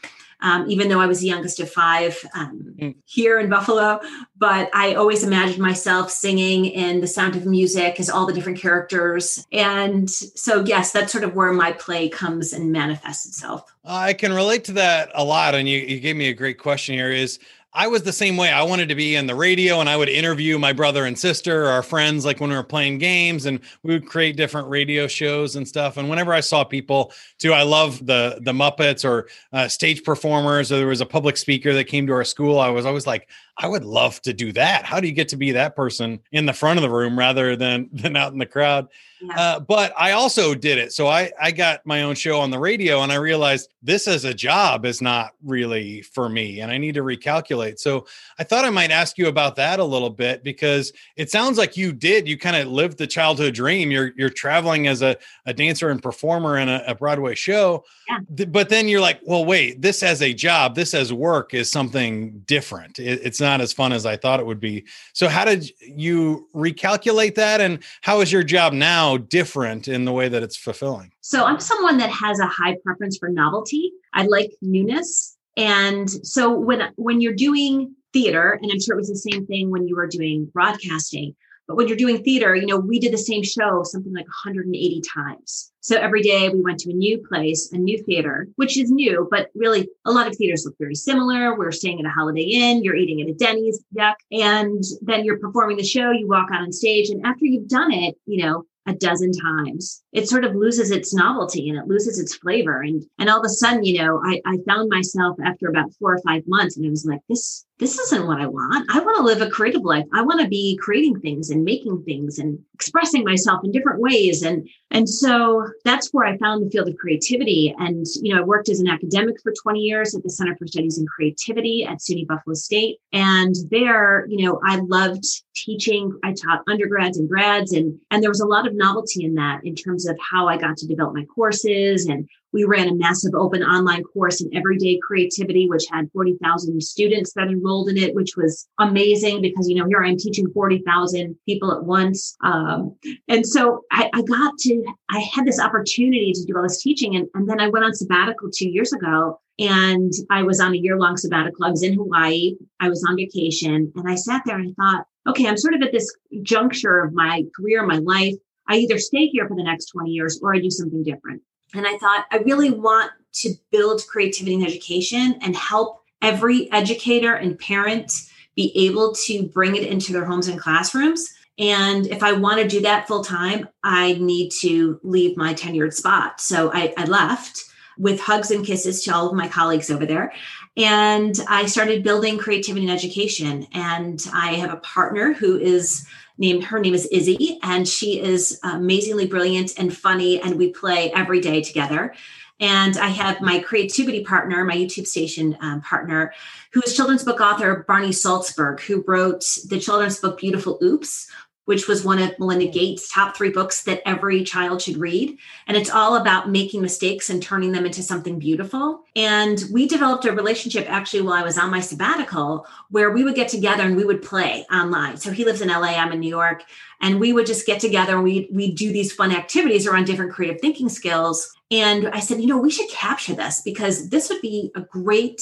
Um, 0.42 0.70
even 0.70 0.90
though 0.90 1.00
I 1.00 1.06
was 1.06 1.20
the 1.22 1.28
youngest 1.28 1.60
of 1.60 1.70
five 1.70 2.24
um, 2.34 2.76
mm. 2.80 2.96
here 3.06 3.40
in 3.40 3.50
Buffalo. 3.50 4.00
But 4.38 4.70
I 4.74 4.96
always 4.96 5.24
imagined 5.24 5.60
myself 5.60 6.10
singing 6.10 6.66
in 6.66 7.02
The 7.02 7.08
Sound 7.08 7.36
of 7.36 7.46
Music 7.46 8.00
as 8.00 8.10
all 8.10 8.26
the 8.26 8.34
different 8.34 8.60
characters. 8.60 9.46
And 9.52 10.10
so, 10.10 10.64
yes, 10.66 10.92
that's 10.92 11.12
sort 11.12 11.24
of 11.24 11.36
where 11.36 11.54
my 11.54 11.74
play 11.74 12.10
comes 12.10 12.54
and 12.54 12.72
manifests 12.72 13.26
itself. 13.28 13.72
I 13.86 14.14
can 14.14 14.34
relate 14.34 14.64
to 14.66 14.74
that 14.74 15.12
a 15.14 15.24
lot. 15.24 15.56
And 15.56 15.68
you, 15.68 15.80
you 15.80 16.00
gave 16.00 16.16
me 16.16 16.30
a 16.30 16.34
great 16.34 16.58
question 16.60 16.96
here 16.96 17.12
is 17.12 17.40
I 17.74 17.88
was 17.88 18.04
the 18.04 18.12
same 18.12 18.36
way. 18.36 18.52
I 18.52 18.64
wanted 18.64 18.90
to 18.90 18.96
be 18.96 19.16
in 19.16 19.28
the 19.28 19.36
radio 19.36 19.80
and 19.80 19.88
I 19.88 19.96
would 19.96 20.10
interview 20.10 20.60
my 20.60 20.74
brother 20.74 21.06
and 21.06 21.18
sister, 21.18 21.68
our 21.68 21.82
friends, 21.82 22.26
like 22.26 22.42
when 22.42 22.50
we 22.50 22.56
were 22.58 22.64
playing 22.64 22.98
games 22.98 23.46
and 23.46 23.62
we 23.84 23.94
would 23.94 24.08
create 24.08 24.36
different 24.36 24.68
radio 24.68 25.08
shows 25.08 25.56
and 25.56 25.66
stuff. 25.66 25.96
And 25.96 26.10
whenever 26.10 26.34
I 26.34 26.42
saw 26.42 26.66
people 26.66 27.14
too, 27.38 27.54
I 27.54 27.64
love 27.64 28.06
the 28.06 28.40
the 28.42 28.52
Muppets 28.52 29.06
or 29.06 29.30
uh, 29.54 29.70
stage 29.70 30.04
performers, 30.04 30.70
or 30.72 30.78
there 30.78 30.88
was 30.88 31.00
a 31.00 31.06
public 31.06 31.38
speaker 31.38 31.74
that 31.74 31.86
came 31.86 32.06
to 32.08 32.14
our 32.14 32.26
school. 32.26 32.60
I 32.60 32.70
was 32.70 32.86
always 32.86 33.08
like, 33.08 33.30
I 33.62 33.68
would 33.68 33.86
love 33.86 34.20
to 34.24 34.34
do 34.34 34.52
that. 34.54 34.86
How 34.86 35.00
do 35.00 35.08
you 35.08 35.14
get 35.14 35.30
to 35.30 35.38
be 35.38 35.52
that 35.52 35.76
person 35.76 36.20
in 36.32 36.48
the 36.48 36.54
front 36.54 36.80
of 36.80 36.82
the 36.82 36.90
room 36.90 37.18
rather 37.18 37.56
than 37.56 37.90
than 37.94 38.16
out 38.16 38.34
in 38.34 38.40
the 38.40 38.46
crowd? 38.46 38.88
Yeah. 39.22 39.40
Uh, 39.40 39.60
but 39.60 39.94
I 39.96 40.14
also 40.14 40.56
did 40.56 40.80
it. 40.80 40.94
So 40.94 41.08
I 41.08 41.32
I 41.40 41.52
got 41.52 41.86
my 41.86 42.02
own 42.02 42.16
show 42.16 42.40
on 42.40 42.50
the 42.50 42.58
radio, 42.58 43.04
and 43.04 43.12
I 43.12 43.16
realized 43.16 43.70
this 43.84 44.08
as 44.08 44.26
a 44.26 44.34
job 44.34 44.86
is 44.86 45.00
not 45.00 45.34
really 45.44 46.02
for 46.02 46.28
me, 46.28 46.62
and 46.62 46.72
I 46.72 46.80
need 46.80 46.96
to 46.96 47.04
recalculate. 47.04 47.80
So 47.80 48.08
I 48.40 48.44
thought 48.44 48.66
I 48.66 48.72
might 48.72 48.90
ask 48.90 49.20
you 49.20 49.28
about 49.28 49.56
that 49.58 49.80
a 49.80 49.84
little 49.84 50.10
bit 50.10 50.44
because 50.44 50.92
it 51.18 51.30
sounds 51.30 51.60
like 51.60 51.78
you 51.78 51.94
did. 51.94 52.28
You 52.28 52.38
kind 52.38 52.56
of 52.56 52.68
lived 52.68 52.98
the 52.98 53.06
childhood 53.06 53.54
dream. 53.54 53.92
You're 53.92 54.12
you're 54.18 54.30
traveling 54.30 54.88
as 54.88 55.04
a, 55.04 55.18
a 55.46 55.54
dancer 55.54 55.92
and 55.92 56.02
performer 56.02 56.58
in 56.58 56.68
a, 56.68 56.84
a 56.88 56.96
Broadway 56.96 57.36
show, 57.36 57.86
yeah. 58.10 58.46
but 58.46 58.70
then 58.70 58.88
you're 58.88 59.02
like, 59.02 59.20
well, 59.24 59.46
wait, 59.46 59.82
this 59.84 60.02
as 60.02 60.24
a 60.24 60.34
job, 60.34 60.74
this 60.74 60.96
as 60.96 61.14
work 61.14 61.54
is 61.54 61.72
something 61.72 62.40
different. 62.48 62.98
It, 62.98 63.22
it's 63.24 63.40
not 63.40 63.51
as 63.60 63.74
fun 63.74 63.92
as 63.92 64.06
I 64.06 64.16
thought 64.16 64.40
it 64.40 64.46
would 64.46 64.60
be. 64.60 64.86
So, 65.14 65.28
how 65.28 65.44
did 65.44 65.70
you 65.82 66.48
recalculate 66.56 67.36
that? 67.36 67.60
And 67.60 67.80
how 68.02 68.22
is 68.22 68.32
your 68.32 68.44
job 68.44 68.72
now 68.72 69.18
different 69.18 69.88
in 69.88 70.06
the 70.06 70.14
way 70.14 70.30
that 70.30 70.44
it's 70.44 70.56
fulfilling? 70.56 71.12
So, 71.22 71.44
I'm 71.44 71.60
someone 71.60 71.98
that 71.98 72.12
has 72.12 72.40
a 72.40 72.48
high 72.48 72.78
preference 72.86 73.18
for 73.18 73.28
novelty. 73.28 73.92
I 74.14 74.24
like 74.24 74.52
newness. 74.62 75.36
And 75.58 76.10
so 76.10 76.52
when 76.52 76.94
when 76.96 77.20
you're 77.22 77.34
doing 77.34 77.94
theater, 78.14 78.60
and 78.62 78.72
I'm 78.72 78.80
sure 78.80 78.96
it 78.96 79.00
was 79.00 79.10
the 79.10 79.32
same 79.32 79.46
thing 79.46 79.70
when 79.70 79.88
you 79.88 79.96
were 79.96 80.08
doing 80.08 80.50
broadcasting, 80.54 81.36
but 81.72 81.78
when 81.78 81.88
you're 81.88 81.96
doing 81.96 82.22
theater, 82.22 82.54
you 82.54 82.66
know, 82.66 82.78
we 82.78 83.00
did 83.00 83.14
the 83.14 83.18
same 83.18 83.44
show 83.44 83.82
something 83.84 84.14
like 84.14 84.26
180 84.26 85.02
times. 85.02 85.72
So 85.80 85.96
every 85.96 86.22
day 86.22 86.50
we 86.50 86.60
went 86.60 86.80
to 86.82 86.90
a 86.90 86.94
new 86.94 87.26
place, 87.30 87.72
a 87.72 87.78
new 87.78 87.98
theater, 88.04 88.50
which 88.58 88.78
is 88.78 88.92
new, 88.92 89.26
but 89.32 89.52
really 89.56 89.88
a 90.04 90.12
lot 90.12 90.28
of 90.28 90.36
theaters 90.36 90.66
look 90.66 90.76
very 90.78 90.96
similar. 90.96 91.58
We're 91.58 91.72
staying 91.72 92.02
at 92.02 92.06
a 92.06 92.10
Holiday 92.10 92.42
Inn, 92.42 92.84
you're 92.84 92.98
eating 92.98 93.22
at 93.22 93.30
a 93.30 93.34
Denny's, 93.34 93.82
yuck. 93.98 94.16
And 94.34 94.84
then 95.02 95.24
you're 95.24 95.40
performing 95.40 95.78
the 95.78 95.86
show, 95.86 96.12
you 96.12 96.28
walk 96.28 96.50
out 96.52 96.62
on 96.62 96.74
stage. 96.74 97.10
And 97.10 97.26
after 97.26 97.46
you've 97.46 97.70
done 97.70 97.94
it, 97.94 98.18
you 98.26 98.44
know, 98.44 98.66
a 98.86 98.94
dozen 98.94 99.32
times 99.32 100.04
it 100.12 100.28
sort 100.28 100.44
of 100.44 100.56
loses 100.56 100.92
its 100.92 101.14
novelty 101.14 101.70
and 101.70 101.78
it 101.78 101.88
loses 101.88 102.20
its 102.20 102.36
flavor 102.36 102.82
and 102.82 103.04
and 103.20 103.30
all 103.30 103.40
of 103.40 103.46
a 103.46 103.50
sudden 103.50 103.84
you 103.84 104.02
know 104.02 104.22
i, 104.26 104.42
I 104.46 104.58
found 104.68 104.90
myself 104.90 105.38
after 105.44 105.70
about 105.70 105.94
four 105.94 106.14
or 106.14 106.22
five 106.26 106.44
months 106.48 106.78
and 106.78 106.86
it 106.86 106.90
was 106.90 107.06
like 107.06 107.22
this 107.30 107.66
this 107.82 107.98
isn't 107.98 108.28
what 108.28 108.40
I 108.40 108.46
want. 108.46 108.88
I 108.92 109.00
want 109.00 109.18
to 109.18 109.24
live 109.24 109.42
a 109.42 109.50
creative 109.50 109.82
life. 109.82 110.06
I 110.14 110.22
want 110.22 110.40
to 110.40 110.48
be 110.48 110.78
creating 110.80 111.20
things 111.20 111.50
and 111.50 111.66
making 111.66 112.04
things 112.04 112.38
and 112.38 112.60
expressing 112.76 113.24
myself 113.24 113.62
in 113.64 113.72
different 113.72 114.00
ways. 114.00 114.44
And, 114.44 114.70
and 114.92 115.10
so 115.10 115.68
that's 115.84 116.10
where 116.12 116.28
I 116.28 116.38
found 116.38 116.64
the 116.64 116.70
field 116.70 116.90
of 116.90 116.98
creativity. 116.98 117.74
And, 117.80 118.06
you 118.22 118.36
know, 118.36 118.42
I 118.42 118.46
worked 118.46 118.70
as 118.70 118.80
an 118.80 118.88
academic 118.88 119.42
for 119.42 119.52
20 119.64 119.80
years 119.80 120.14
at 120.14 120.22
the 120.22 120.30
Center 120.30 120.56
for 120.58 120.68
Studies 120.68 121.00
in 121.00 121.08
Creativity 121.08 121.84
at 121.84 121.98
SUNY 121.98 122.28
Buffalo 122.28 122.54
State. 122.54 123.00
And 123.14 123.56
there, 123.72 124.28
you 124.30 124.46
know, 124.46 124.62
I 124.64 124.76
loved 124.76 125.26
teaching. 125.56 126.16
I 126.24 126.34
taught 126.34 126.62
undergrads 126.68 127.18
and 127.18 127.28
grads 127.28 127.74
and, 127.74 128.00
and 128.12 128.22
there 128.22 128.30
was 128.30 128.42
a 128.42 128.48
lot 128.48 128.68
of 128.68 128.76
novelty 128.76 129.26
in 129.26 129.34
that 129.36 129.62
in 129.64 129.74
terms 129.74 130.01
of 130.06 130.18
how 130.20 130.48
I 130.48 130.58
got 130.58 130.78
to 130.78 130.88
develop 130.88 131.14
my 131.16 131.26
courses 131.26 132.06
and 132.06 132.28
we 132.54 132.66
ran 132.66 132.90
a 132.90 132.96
massive 132.96 133.34
open 133.34 133.64
online 133.64 134.04
course 134.04 134.42
in 134.42 134.56
everyday 134.56 135.00
creativity, 135.02 135.70
which 135.70 135.86
had 135.90 136.10
40,000 136.12 136.82
students 136.82 137.34
that 137.34 137.48
enrolled 137.48 137.90
in 137.90 137.98
it, 137.98 138.14
which 138.14 138.36
was 138.36 138.68
amazing 138.80 139.42
because, 139.42 139.70
you 139.70 139.76
know, 139.76 139.88
here 139.88 140.04
I'm 140.04 140.18
teaching 140.18 140.52
40,000 140.52 141.36
people 141.48 141.72
at 141.72 141.84
once. 141.84 142.36
Um, 142.44 142.96
and 143.28 143.46
so 143.46 143.84
I, 143.92 144.10
I, 144.14 144.22
got 144.24 144.58
to, 144.60 144.86
I 145.10 145.20
had 145.20 145.46
this 145.46 145.60
opportunity 145.60 146.34
to 146.34 146.44
do 146.46 146.58
all 146.58 146.64
this 146.64 146.82
teaching. 146.82 147.16
And, 147.16 147.28
and 147.34 147.50
then 147.50 147.62
I 147.62 147.70
went 147.70 147.86
on 147.86 147.94
sabbatical 147.94 148.50
two 148.52 148.70
years 148.70 148.92
ago 148.92 149.40
and 149.60 150.12
I 150.30 150.44
was 150.44 150.60
on 150.60 150.74
a 150.74 150.78
year 150.78 150.98
long 150.98 151.18
sabbatical. 151.18 151.66
I 151.66 151.70
was 151.72 151.84
in 151.84 151.94
Hawaii. 151.94 152.56
I 152.80 152.90
was 152.90 153.06
on 153.08 153.16
vacation 153.16 153.92
and 153.96 154.10
I 154.10 154.16
sat 154.16 154.42
there 154.46 154.58
and 154.58 154.76
I 154.78 154.82
thought, 154.82 155.06
okay, 155.28 155.48
I'm 155.48 155.58
sort 155.58 155.76
of 155.76 155.82
at 155.84 155.92
this 155.92 156.14
juncture 156.42 157.00
of 157.00 157.14
my 157.14 157.44
career, 157.56 157.86
my 157.86 157.98
life. 157.98 158.36
I 158.68 158.76
either 158.78 158.98
stay 158.98 159.28
here 159.28 159.48
for 159.48 159.56
the 159.56 159.64
next 159.64 159.88
20 159.88 160.10
years 160.12 160.40
or 160.42 160.56
I 160.56 160.60
do 160.60 160.70
something 160.70 161.04
different. 161.04 161.42
And 161.74 161.88
I 161.88 161.98
thought, 161.98 162.26
I 162.32 162.38
really 162.38 162.72
want 162.72 163.12
to 163.34 163.54
build 163.72 164.06
creativity 164.08 164.56
in 164.56 164.64
education 164.64 165.36
and 165.42 165.56
help 165.56 166.02
every 166.22 166.72
educator 166.72 167.34
and 167.34 167.58
parent 167.58 168.12
be 168.56 168.72
able 168.76 169.14
to 169.26 169.48
bring 169.48 169.76
it 169.76 169.84
into 169.84 170.12
their 170.12 170.26
homes 170.26 170.48
and 170.48 170.60
classrooms. 170.60 171.34
And 171.58 172.08
if 172.08 172.24
I 172.24 172.34
want 172.34 172.62
to 172.62 172.68
do 172.68 172.82
that 172.82 173.08
full 173.08 173.24
time, 173.24 173.68
I 173.84 174.14
need 174.14 174.52
to 174.62 175.00
leave 175.04 175.38
my 175.38 175.54
tenured 175.54 175.94
spot. 175.94 176.42
So 176.42 176.72
I, 176.74 176.94
I, 176.98 177.06
left 177.06 177.64
with 177.98 178.20
hugs 178.20 178.52
and 178.52 178.66
kisses 178.66 179.04
to 179.04 179.14
all 179.14 179.30
of 179.30 179.36
my 179.36 179.48
colleagues 179.48 179.92
over 179.92 180.06
there. 180.06 180.34
And 180.78 181.36
I 181.48 181.66
started 181.66 182.04
building 182.04 182.38
creativity 182.38 182.86
in 182.86 182.92
education. 182.92 183.68
And 183.74 184.26
I 184.34 184.56
have 184.56 184.72
a 184.72 184.78
partner 184.78 185.34
who 185.34 185.60
is 185.60 186.08
named 186.42 186.64
her 186.64 186.80
name 186.80 186.96
is 186.96 187.06
Izzy, 187.12 187.60
and 187.62 187.88
she 187.88 188.20
is 188.20 188.60
amazingly 188.64 189.28
brilliant 189.28 189.78
and 189.78 189.96
funny, 189.96 190.42
and 190.42 190.58
we 190.58 190.72
play 190.72 191.12
every 191.14 191.40
day 191.40 191.62
together. 191.62 192.14
And 192.60 192.98
I 192.98 193.10
have 193.10 193.42
my 193.42 193.60
creativity 193.60 194.24
partner, 194.24 194.66
my 194.66 194.76
YouTube 194.76 195.08
station 195.08 195.56
um, 195.62 195.82
partner, 195.82 196.34
who 196.74 196.82
is 196.82 196.96
children's 196.96 197.24
book 197.24 197.40
author 197.40 197.86
Barney 197.88 198.10
Saltzberg, 198.10 198.80
who 198.82 199.04
wrote 199.08 199.46
the 199.70 199.80
children's 199.80 200.20
book 200.20 200.40
Beautiful 200.40 200.80
Oops, 200.84 201.30
which 201.72 201.88
was 201.88 202.04
one 202.04 202.20
of 202.20 202.38
Melinda 202.38 202.68
Gates' 202.68 203.10
top 203.10 203.34
three 203.34 203.50
books 203.50 203.84
that 203.84 204.02
every 204.06 204.44
child 204.44 204.82
should 204.82 204.98
read. 204.98 205.38
And 205.68 205.78
it's 205.78 205.90
all 205.90 206.18
about 206.18 206.50
making 206.50 206.82
mistakes 206.82 207.30
and 207.30 207.42
turning 207.42 207.72
them 207.72 207.86
into 207.86 208.04
something 208.04 208.40
beautiful. 208.40 209.06
And 209.16 209.64
we 209.72 209.88
developed 209.88 210.26
a 210.26 210.34
relationship 210.34 210.86
actually 210.92 211.22
while 211.22 211.36
I 211.36 211.44
was 211.44 211.58
on 211.58 211.72
my 211.72 211.80
sabbatical 211.80 212.68
where 212.90 213.12
we 213.12 213.24
would 213.24 213.36
get 213.36 213.48
together 213.48 213.84
and 213.84 213.96
we 213.96 214.04
would 214.04 214.22
play 214.22 214.66
online. 214.70 215.16
So 215.16 215.32
he 215.32 215.46
lives 215.46 215.62
in 215.62 215.70
LA, 215.70 215.96
I'm 215.96 216.12
in 216.12 216.20
New 216.20 216.28
York. 216.28 216.66
And 217.00 217.22
we 217.22 217.32
would 217.32 217.46
just 217.46 217.66
get 217.66 217.80
together 217.80 218.16
and 218.16 218.24
we 218.26 218.50
we 218.52 218.74
do 218.74 218.92
these 218.92 219.14
fun 219.14 219.32
activities 219.32 219.88
around 219.88 220.08
different 220.08 220.34
creative 220.34 220.60
thinking 220.60 220.90
skills. 220.90 221.56
And 221.72 222.10
I 222.10 222.20
said, 222.20 222.42
you 222.42 222.48
know, 222.48 222.58
we 222.58 222.70
should 222.70 222.90
capture 222.90 223.34
this 223.34 223.62
because 223.62 224.10
this 224.10 224.30
would 224.30 224.42
be 224.42 224.72
a 224.76 224.82
great 224.82 225.42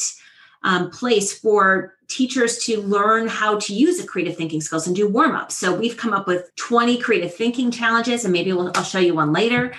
um, 0.63 0.89
place 0.91 1.37
for 1.37 1.95
teachers 2.07 2.57
to 2.65 2.81
learn 2.81 3.27
how 3.27 3.59
to 3.59 3.73
use 3.73 3.99
the 3.99 4.07
creative 4.07 4.35
thinking 4.35 4.61
skills 4.61 4.87
and 4.87 4.95
do 4.95 5.07
warm 5.07 5.35
ups. 5.35 5.55
So 5.55 5.75
we've 5.75 5.95
come 5.95 6.11
up 6.11 6.27
with 6.27 6.53
20 6.55 6.97
creative 6.97 7.33
thinking 7.33 7.71
challenges, 7.71 8.25
and 8.25 8.33
maybe 8.33 8.51
we'll, 8.51 8.71
I'll 8.75 8.83
show 8.83 8.99
you 8.99 9.13
one 9.13 9.31
later. 9.31 9.73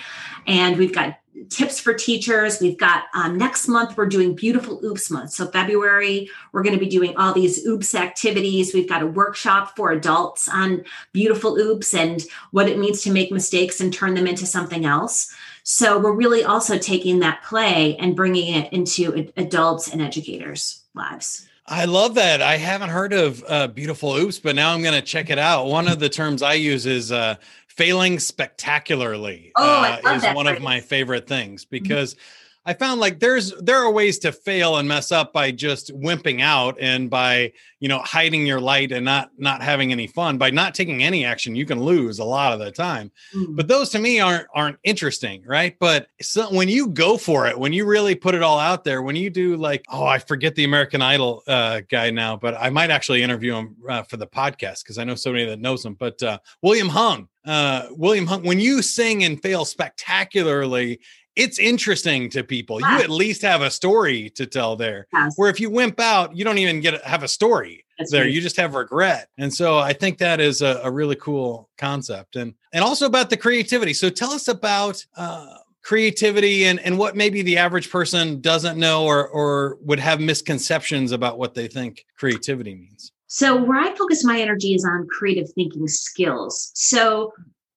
And 0.47 0.77
we've 0.77 0.93
got 0.93 1.17
tips 1.49 1.79
for 1.79 1.93
teachers. 1.93 2.59
We've 2.59 2.77
got 2.77 3.03
um, 3.13 3.37
next 3.37 3.67
month, 3.67 3.97
we're 3.97 4.07
doing 4.07 4.35
Beautiful 4.35 4.83
Oops 4.83 5.09
Month. 5.09 5.31
So, 5.31 5.47
February, 5.47 6.29
we're 6.51 6.63
going 6.63 6.77
to 6.77 6.83
be 6.83 6.89
doing 6.89 7.15
all 7.17 7.33
these 7.33 7.65
oops 7.65 7.95
activities. 7.95 8.73
We've 8.73 8.89
got 8.89 9.01
a 9.01 9.07
workshop 9.07 9.75
for 9.75 9.91
adults 9.91 10.47
on 10.47 10.83
beautiful 11.13 11.57
oops 11.57 11.93
and 11.93 12.23
what 12.51 12.69
it 12.69 12.79
means 12.79 13.01
to 13.03 13.11
make 13.11 13.31
mistakes 13.31 13.81
and 13.81 13.93
turn 13.93 14.13
them 14.13 14.27
into 14.27 14.45
something 14.45 14.85
else. 14.85 15.33
So, 15.63 15.99
we're 15.99 16.13
really 16.13 16.43
also 16.43 16.77
taking 16.77 17.19
that 17.19 17.43
play 17.43 17.95
and 17.97 18.15
bringing 18.15 18.55
it 18.55 18.71
into 18.73 19.31
adults 19.37 19.91
and 19.91 20.01
educators' 20.01 20.83
lives. 20.93 21.47
I 21.67 21.85
love 21.85 22.15
that. 22.15 22.41
I 22.41 22.57
haven't 22.57 22.89
heard 22.89 23.13
of 23.13 23.43
uh, 23.47 23.67
Beautiful 23.67 24.15
Oops, 24.15 24.37
but 24.39 24.55
now 24.55 24.73
I'm 24.73 24.81
going 24.81 24.95
to 24.95 25.01
check 25.01 25.29
it 25.29 25.37
out. 25.37 25.67
One 25.67 25.87
of 25.87 25.99
the 25.99 26.09
terms 26.09 26.41
I 26.41 26.53
use 26.53 26.85
is 26.85 27.11
uh, 27.11 27.35
failing 27.67 28.19
spectacularly. 28.19 29.51
Oh, 29.55 29.99
uh, 30.03 30.11
is 30.13 30.23
one 30.35 30.47
phrase. 30.47 30.57
of 30.57 30.63
my 30.63 30.81
favorite 30.81 31.27
things 31.27 31.63
mm-hmm. 31.63 31.83
because 31.83 32.15
mm-hmm 32.15 32.21
I 32.65 32.73
found 32.73 33.01
like 33.01 33.19
there's 33.19 33.53
there 33.59 33.77
are 33.77 33.91
ways 33.91 34.19
to 34.19 34.31
fail 34.31 34.77
and 34.77 34.87
mess 34.87 35.11
up 35.11 35.33
by 35.33 35.51
just 35.51 35.95
wimping 35.97 36.41
out 36.41 36.77
and 36.79 37.09
by 37.09 37.53
you 37.79 37.87
know 37.87 37.99
hiding 37.99 38.45
your 38.45 38.59
light 38.59 38.91
and 38.91 39.03
not 39.03 39.31
not 39.37 39.63
having 39.63 39.91
any 39.91 40.05
fun. 40.05 40.37
By 40.37 40.51
not 40.51 40.75
taking 40.75 41.03
any 41.03 41.25
action 41.25 41.55
you 41.55 41.65
can 41.65 41.81
lose 41.81 42.19
a 42.19 42.23
lot 42.23 42.53
of 42.53 42.59
the 42.59 42.71
time. 42.71 43.11
Mm. 43.35 43.55
but 43.55 43.67
those 43.67 43.89
to 43.89 43.99
me 43.99 44.19
aren't 44.19 44.47
aren't 44.53 44.77
interesting 44.83 45.43
right? 45.45 45.75
But 45.79 46.07
so 46.21 46.53
when 46.53 46.69
you 46.69 46.87
go 46.87 47.17
for 47.17 47.47
it 47.47 47.57
when 47.57 47.73
you 47.73 47.85
really 47.85 48.13
put 48.13 48.35
it 48.35 48.43
all 48.43 48.59
out 48.59 48.83
there 48.83 49.01
when 49.01 49.15
you 49.15 49.29
do 49.29 49.57
like 49.57 49.85
oh 49.89 50.05
I 50.05 50.19
forget 50.19 50.55
the 50.55 50.63
American 50.63 51.01
Idol 51.01 51.41
uh, 51.47 51.81
guy 51.89 52.11
now 52.11 52.35
but 52.35 52.55
I 52.55 52.69
might 52.69 52.91
actually 52.91 53.23
interview 53.23 53.55
him 53.55 53.75
uh, 53.89 54.03
for 54.03 54.17
the 54.17 54.27
podcast 54.27 54.83
because 54.83 54.99
I 54.99 55.03
know 55.03 55.15
somebody 55.15 55.45
that 55.45 55.59
knows 55.59 55.83
him. 55.83 55.95
But 55.95 56.21
uh, 56.21 56.37
William 56.61 56.89
Hung 56.89 57.27
uh, 57.45 57.87
William 57.91 58.27
Hung, 58.27 58.43
when 58.43 58.59
you 58.59 58.81
sing 58.81 59.23
and 59.23 59.41
fail 59.41 59.65
spectacularly, 59.65 60.99
it's 61.35 61.59
interesting 61.59 62.29
to 62.31 62.43
people. 62.43 62.79
You 62.79 62.99
at 62.99 63.09
least 63.09 63.41
have 63.41 63.61
a 63.61 63.71
story 63.71 64.29
to 64.31 64.45
tell 64.45 64.75
there. 64.75 65.07
Yes. 65.13 65.33
Where 65.37 65.49
if 65.49 65.59
you 65.59 65.69
wimp 65.69 65.99
out, 65.99 66.35
you 66.35 66.43
don't 66.43 66.57
even 66.57 66.81
get 66.81 67.03
have 67.05 67.23
a 67.23 67.27
story 67.27 67.85
That's 67.97 68.11
there. 68.11 68.23
True. 68.23 68.31
You 68.31 68.41
just 68.41 68.57
have 68.57 68.75
regret. 68.75 69.29
And 69.37 69.53
so 69.53 69.77
I 69.77 69.93
think 69.93 70.17
that 70.17 70.39
is 70.41 70.61
a, 70.61 70.81
a, 70.83 70.91
really 70.91 71.15
cool 71.15 71.69
concept. 71.77 72.35
And 72.35 72.53
and 72.73 72.83
also 72.83 73.05
about 73.05 73.29
the 73.29 73.37
creativity. 73.37 73.93
So 73.93 74.09
tell 74.09 74.31
us 74.31 74.47
about 74.47 75.05
uh, 75.15 75.55
creativity 75.83 76.65
and 76.65 76.79
and 76.81 76.97
what 76.97 77.15
maybe 77.15 77.41
the 77.41 77.57
average 77.57 77.89
person 77.89 78.41
doesn't 78.41 78.77
know 78.77 79.05
or 79.05 79.27
or 79.27 79.77
would 79.81 79.99
have 79.99 80.19
misconceptions 80.19 81.11
about 81.11 81.37
what 81.37 81.53
they 81.53 81.67
think 81.67 82.05
creativity 82.17 82.75
means. 82.75 83.13
So 83.27 83.55
where 83.55 83.79
I 83.79 83.95
focus 83.95 84.25
my 84.25 84.41
energy 84.41 84.75
is 84.75 84.83
on 84.83 85.07
creative 85.07 85.49
thinking 85.53 85.87
skills. 85.87 86.71
So 86.75 87.31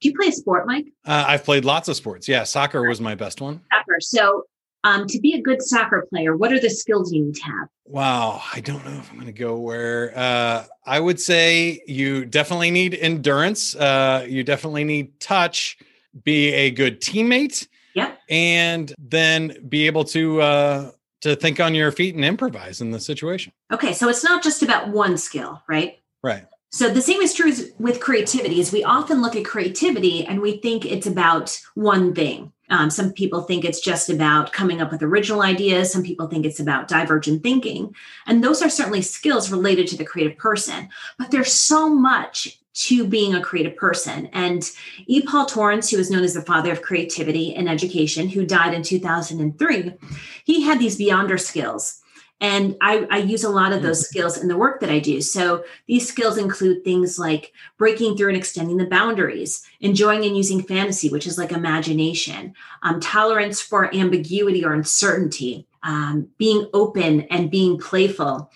do 0.05 0.11
you 0.11 0.17
play 0.17 0.29
a 0.29 0.33
sport, 0.33 0.67
Mike? 0.67 0.93
Uh, 1.07 1.25
I've 1.27 1.45
played 1.45 1.65
lots 1.65 1.89
of 1.89 1.97
sports. 1.97 2.29
Yeah, 2.29 2.45
soccer 2.45 2.87
was 2.87 3.01
my 3.01 3.15
best 3.15 3.41
one. 3.41 3.63
Soccer. 3.73 4.01
So, 4.01 4.45
um, 4.85 5.07
to 5.07 5.19
be 5.19 5.33
a 5.33 5.41
good 5.41 5.63
soccer 5.63 6.07
player, 6.11 6.37
what 6.37 6.53
are 6.53 6.61
the 6.61 6.69
skills 6.69 7.11
you 7.11 7.25
need 7.25 7.37
to 7.37 7.45
have? 7.45 7.69
Wow, 7.87 8.43
I 8.53 8.61
don't 8.61 8.85
know 8.85 8.93
if 8.99 9.11
I'm 9.11 9.17
going 9.17 9.29
to 9.29 9.33
go 9.33 9.57
where. 9.57 10.13
Uh, 10.15 10.67
I 10.85 11.01
would 11.01 11.19
say 11.19 11.83
you 11.87 12.27
definitely 12.27 12.71
need 12.71 12.93
endurance. 12.95 13.75
Uh, 13.75 14.27
you 14.29 14.45
definitely 14.45 14.85
need 14.85 15.19
touch. 15.21 15.79
Be 16.23 16.53
a 16.53 16.71
good 16.71 17.01
teammate. 17.01 17.67
Yeah. 17.95 18.13
And 18.29 18.93
then 18.99 19.57
be 19.71 19.87
able 19.87 20.05
to 20.05 20.43
uh, 20.43 20.91
to 21.23 21.35
think 21.35 21.61
on 21.61 21.75
your 21.75 21.93
feet 21.93 22.15
and 22.15 22.27
improvise 22.27 22.83
in 22.83 22.91
the 22.91 23.01
situation. 23.01 23.55
Okay, 23.73 23.95
so 23.95 24.11
it's 24.11 24.23
not 24.23 24.43
just 24.43 24.63
about 24.63 24.89
one 24.89 25.17
skill, 25.17 25.63
right? 25.67 25.99
Right. 26.23 26.45
So 26.75 26.91
the 26.91 27.01
same 27.01 27.21
is 27.21 27.33
true 27.33 27.53
with 27.79 28.01
creativity 28.01 28.59
is 28.59 28.73
we 28.73 28.83
often 28.83 29.23
look 29.23 29.37
at 29.37 29.45
creativity 29.45 30.27
and 30.27 30.41
we 30.41 30.57
think 30.57 30.85
it's 30.85 31.07
about 31.07 31.57
one 31.75 32.13
thing. 32.17 32.53
Um, 32.69 32.91
some 32.91 33.13
people 33.13 33.43
think 33.43 33.65
it's 33.65 33.79
just 33.79 34.11
about 34.11 34.53
coming 34.53 34.81
up 34.81 34.91
with 34.91 35.01
original 35.01 35.43
ideas. 35.43 35.93
Some 35.93 36.03
people 36.03 36.27
think 36.27 36.45
it's 36.45 36.59
about 36.59 36.89
divergent 36.89 37.45
thinking. 37.45 37.95
And 38.27 38.43
those 38.43 38.61
are 38.61 38.69
certainly 38.69 39.03
skills 39.03 39.53
related 39.53 39.87
to 39.87 39.97
the 39.97 40.05
creative 40.05 40.37
person. 40.37 40.89
But 41.17 41.31
there's 41.31 41.53
so 41.53 41.89
much 41.89 42.59
to 42.87 43.07
being 43.07 43.37
a 43.37 43.41
creative 43.41 43.77
person. 43.77 44.27
And 44.33 44.69
E. 45.07 45.23
Paul 45.23 45.47
Torrance, 45.47 45.91
who 45.91 45.99
is 45.99 46.11
known 46.11 46.25
as 46.25 46.35
the 46.35 46.43
father 46.43 46.73
of 46.73 46.83
creativity 46.83 47.55
and 47.55 47.69
education, 47.69 48.29
who 48.29 48.45
died 48.45 48.75
in 48.75 48.83
2003, 48.83 49.93
he 50.43 50.63
had 50.63 50.81
these 50.81 50.99
beyonder 50.99 51.39
skills. 51.39 52.01
And 52.45 52.77
I, 52.83 53.07
I, 53.11 53.19
use 53.21 53.43
a 53.43 53.49
lot 53.49 53.73
of 53.73 53.81
those 53.81 54.01
mm-hmm. 54.01 54.19
skills 54.19 54.37
in 54.37 54.49
the 54.49 54.57
work 54.59 54.81
that 54.81 54.91
I 54.91 54.99
do. 54.99 55.23
So 55.23 55.65
these 55.87 56.07
skills 56.07 56.37
include 56.37 56.85
things 56.85 57.19
like 57.19 57.55
breaking 57.79 58.19
through 58.19 58.29
and 58.29 58.37
extending 58.37 58.77
the 58.77 58.85
boundaries, 58.85 59.67
enjoying 59.81 60.27
and 60.27 60.37
using 60.37 60.63
fantasy, 60.63 61.09
which 61.09 61.27
is 61.27 61.39
like 61.39 61.53
imagination, 61.53 62.53
um, 62.83 63.01
tolerance 63.01 63.63
for 63.63 63.95
ambiguity 63.95 64.63
or 64.63 64.75
uncertainty, 64.75 65.67
um, 65.85 66.29
being 66.37 66.69
open 66.75 67.23
and 67.31 67.51
being 67.51 67.79
playful, 67.79 68.51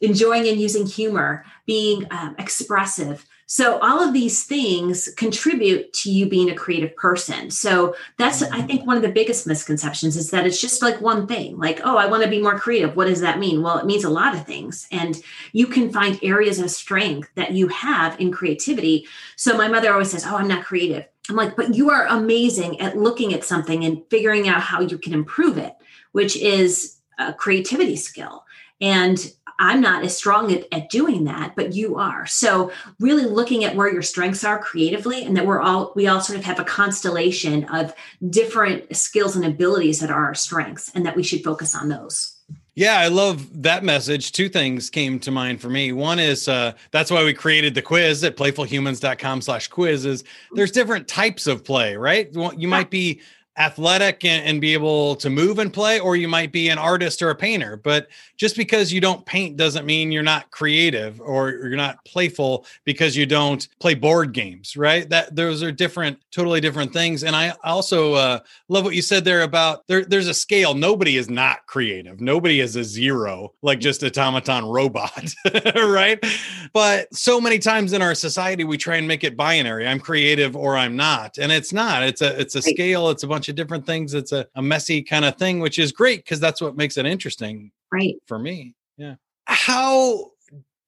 enjoying 0.00 0.48
and 0.48 0.58
using 0.58 0.86
humor, 0.86 1.44
being 1.66 2.06
um, 2.10 2.34
expressive, 2.38 3.26
so 3.46 3.78
all 3.80 4.02
of 4.02 4.14
these 4.14 4.44
things 4.44 5.08
contribute 5.16 5.92
to 5.92 6.10
you 6.10 6.26
being 6.26 6.50
a 6.50 6.54
creative 6.54 6.96
person. 6.96 7.50
So 7.50 7.94
that's 8.16 8.42
I 8.42 8.48
mm-hmm. 8.48 8.66
think 8.66 8.86
one 8.86 8.96
of 8.96 9.02
the 9.02 9.12
biggest 9.12 9.46
misconceptions 9.46 10.16
is 10.16 10.30
that 10.30 10.46
it's 10.46 10.60
just 10.60 10.82
like 10.82 11.00
one 11.00 11.26
thing. 11.26 11.58
Like, 11.58 11.80
oh, 11.84 11.96
I 11.96 12.06
want 12.06 12.22
to 12.22 12.30
be 12.30 12.40
more 12.40 12.58
creative. 12.58 12.96
What 12.96 13.06
does 13.06 13.20
that 13.20 13.38
mean? 13.38 13.62
Well, 13.62 13.78
it 13.78 13.86
means 13.86 14.04
a 14.04 14.10
lot 14.10 14.34
of 14.34 14.46
things. 14.46 14.88
And 14.90 15.20
you 15.52 15.66
can 15.66 15.92
find 15.92 16.18
areas 16.22 16.58
of 16.58 16.70
strength 16.70 17.28
that 17.34 17.52
you 17.52 17.68
have 17.68 18.18
in 18.18 18.32
creativity. 18.32 19.06
So 19.36 19.56
my 19.56 19.68
mother 19.68 19.92
always 19.92 20.10
says, 20.10 20.24
"Oh, 20.26 20.36
I'm 20.36 20.48
not 20.48 20.64
creative." 20.64 21.04
I'm 21.28 21.36
like, 21.36 21.56
"But 21.56 21.74
you 21.74 21.90
are 21.90 22.06
amazing 22.06 22.80
at 22.80 22.96
looking 22.96 23.34
at 23.34 23.44
something 23.44 23.84
and 23.84 24.02
figuring 24.10 24.48
out 24.48 24.60
how 24.60 24.80
you 24.80 24.96
can 24.98 25.12
improve 25.12 25.58
it." 25.58 25.74
Which 26.12 26.36
is 26.36 26.96
a 27.18 27.32
creativity 27.32 27.96
skill. 27.96 28.44
And 28.80 29.32
I'm 29.58 29.80
not 29.80 30.04
as 30.04 30.16
strong 30.16 30.52
at, 30.52 30.66
at 30.72 30.90
doing 30.90 31.24
that, 31.24 31.54
but 31.56 31.74
you 31.74 31.96
are. 31.96 32.26
So 32.26 32.72
really 32.98 33.24
looking 33.24 33.64
at 33.64 33.76
where 33.76 33.92
your 33.92 34.02
strengths 34.02 34.44
are 34.44 34.58
creatively 34.58 35.24
and 35.24 35.36
that 35.36 35.46
we're 35.46 35.60
all 35.60 35.92
we 35.94 36.06
all 36.06 36.20
sort 36.20 36.38
of 36.38 36.44
have 36.44 36.58
a 36.58 36.64
constellation 36.64 37.64
of 37.64 37.94
different 38.30 38.94
skills 38.96 39.36
and 39.36 39.44
abilities 39.44 40.00
that 40.00 40.10
are 40.10 40.24
our 40.24 40.34
strengths 40.34 40.90
and 40.94 41.06
that 41.06 41.16
we 41.16 41.22
should 41.22 41.44
focus 41.44 41.74
on 41.74 41.88
those. 41.88 42.34
Yeah, 42.76 42.98
I 42.98 43.06
love 43.06 43.62
that 43.62 43.84
message. 43.84 44.32
Two 44.32 44.48
things 44.48 44.90
came 44.90 45.20
to 45.20 45.30
mind 45.30 45.60
for 45.60 45.68
me. 45.68 45.92
One 45.92 46.18
is 46.18 46.48
uh, 46.48 46.72
that's 46.90 47.10
why 47.10 47.22
we 47.22 47.32
created 47.32 47.74
the 47.74 47.82
quiz 47.82 48.24
at 48.24 48.36
playfulhumans.com 48.36 49.42
slash 49.42 49.68
quizzes. 49.68 50.24
There's 50.52 50.72
different 50.72 51.06
types 51.06 51.46
of 51.46 51.64
play, 51.64 51.96
right? 51.96 52.28
You 52.56 52.66
might 52.66 52.90
be 52.90 53.20
athletic 53.56 54.24
and, 54.24 54.44
and, 54.44 54.60
be 54.60 54.72
able 54.72 55.14
to 55.16 55.30
move 55.30 55.58
and 55.58 55.72
play, 55.72 56.00
or 56.00 56.16
you 56.16 56.26
might 56.26 56.52
be 56.52 56.68
an 56.70 56.78
artist 56.78 57.22
or 57.22 57.30
a 57.30 57.34
painter. 57.34 57.76
But 57.76 58.08
just 58.36 58.56
because 58.56 58.92
you 58.92 59.00
don't 59.00 59.24
paint 59.26 59.56
doesn't 59.56 59.86
mean 59.86 60.10
you're 60.10 60.22
not 60.22 60.50
creative 60.50 61.20
or 61.20 61.50
you're 61.50 61.76
not 61.76 62.04
playful 62.04 62.66
because 62.84 63.16
you 63.16 63.26
don't 63.26 63.68
play 63.78 63.94
board 63.94 64.32
games, 64.32 64.76
right? 64.76 65.08
That 65.08 65.36
those 65.36 65.62
are 65.62 65.70
different, 65.70 66.18
totally 66.30 66.60
different 66.60 66.92
things. 66.92 67.22
And 67.24 67.36
I 67.36 67.54
also 67.62 68.14
uh, 68.14 68.38
love 68.68 68.84
what 68.84 68.94
you 68.94 69.02
said 69.02 69.24
there 69.24 69.42
about 69.42 69.86
there, 69.86 70.04
there's 70.04 70.28
a 70.28 70.34
scale. 70.34 70.74
Nobody 70.74 71.16
is 71.16 71.28
not 71.30 71.66
creative. 71.66 72.20
Nobody 72.20 72.60
is 72.60 72.76
a 72.76 72.84
zero, 72.84 73.52
like 73.62 73.80
just 73.80 74.02
automaton 74.02 74.64
robot, 74.64 75.34
right? 75.76 76.24
But 76.72 77.14
so 77.14 77.40
many 77.40 77.58
times 77.58 77.92
in 77.92 78.02
our 78.02 78.14
society, 78.14 78.64
we 78.64 78.76
try 78.76 78.96
and 78.96 79.06
make 79.06 79.24
it 79.24 79.36
binary. 79.36 79.86
I'm 79.86 80.00
creative 80.00 80.56
or 80.56 80.76
I'm 80.76 80.96
not, 80.96 81.38
and 81.38 81.52
it's 81.52 81.72
not. 81.72 82.02
It's 82.02 82.22
a 82.22 82.38
it's 82.40 82.54
a 82.54 82.62
scale. 82.62 83.10
It's 83.10 83.22
a 83.22 83.28
bunch 83.28 83.43
bunch 83.44 83.50
of 83.50 83.56
different 83.56 83.84
things. 83.84 84.14
It's 84.14 84.32
a, 84.32 84.46
a 84.54 84.62
messy 84.62 85.02
kind 85.02 85.24
of 85.24 85.36
thing, 85.36 85.60
which 85.60 85.78
is 85.78 85.92
great 85.92 86.24
because 86.24 86.40
that's 86.40 86.62
what 86.62 86.76
makes 86.76 86.96
it 86.96 87.04
interesting. 87.04 87.70
Right. 87.92 88.14
For 88.26 88.38
me. 88.38 88.74
Yeah. 88.96 89.16
How 89.44 90.30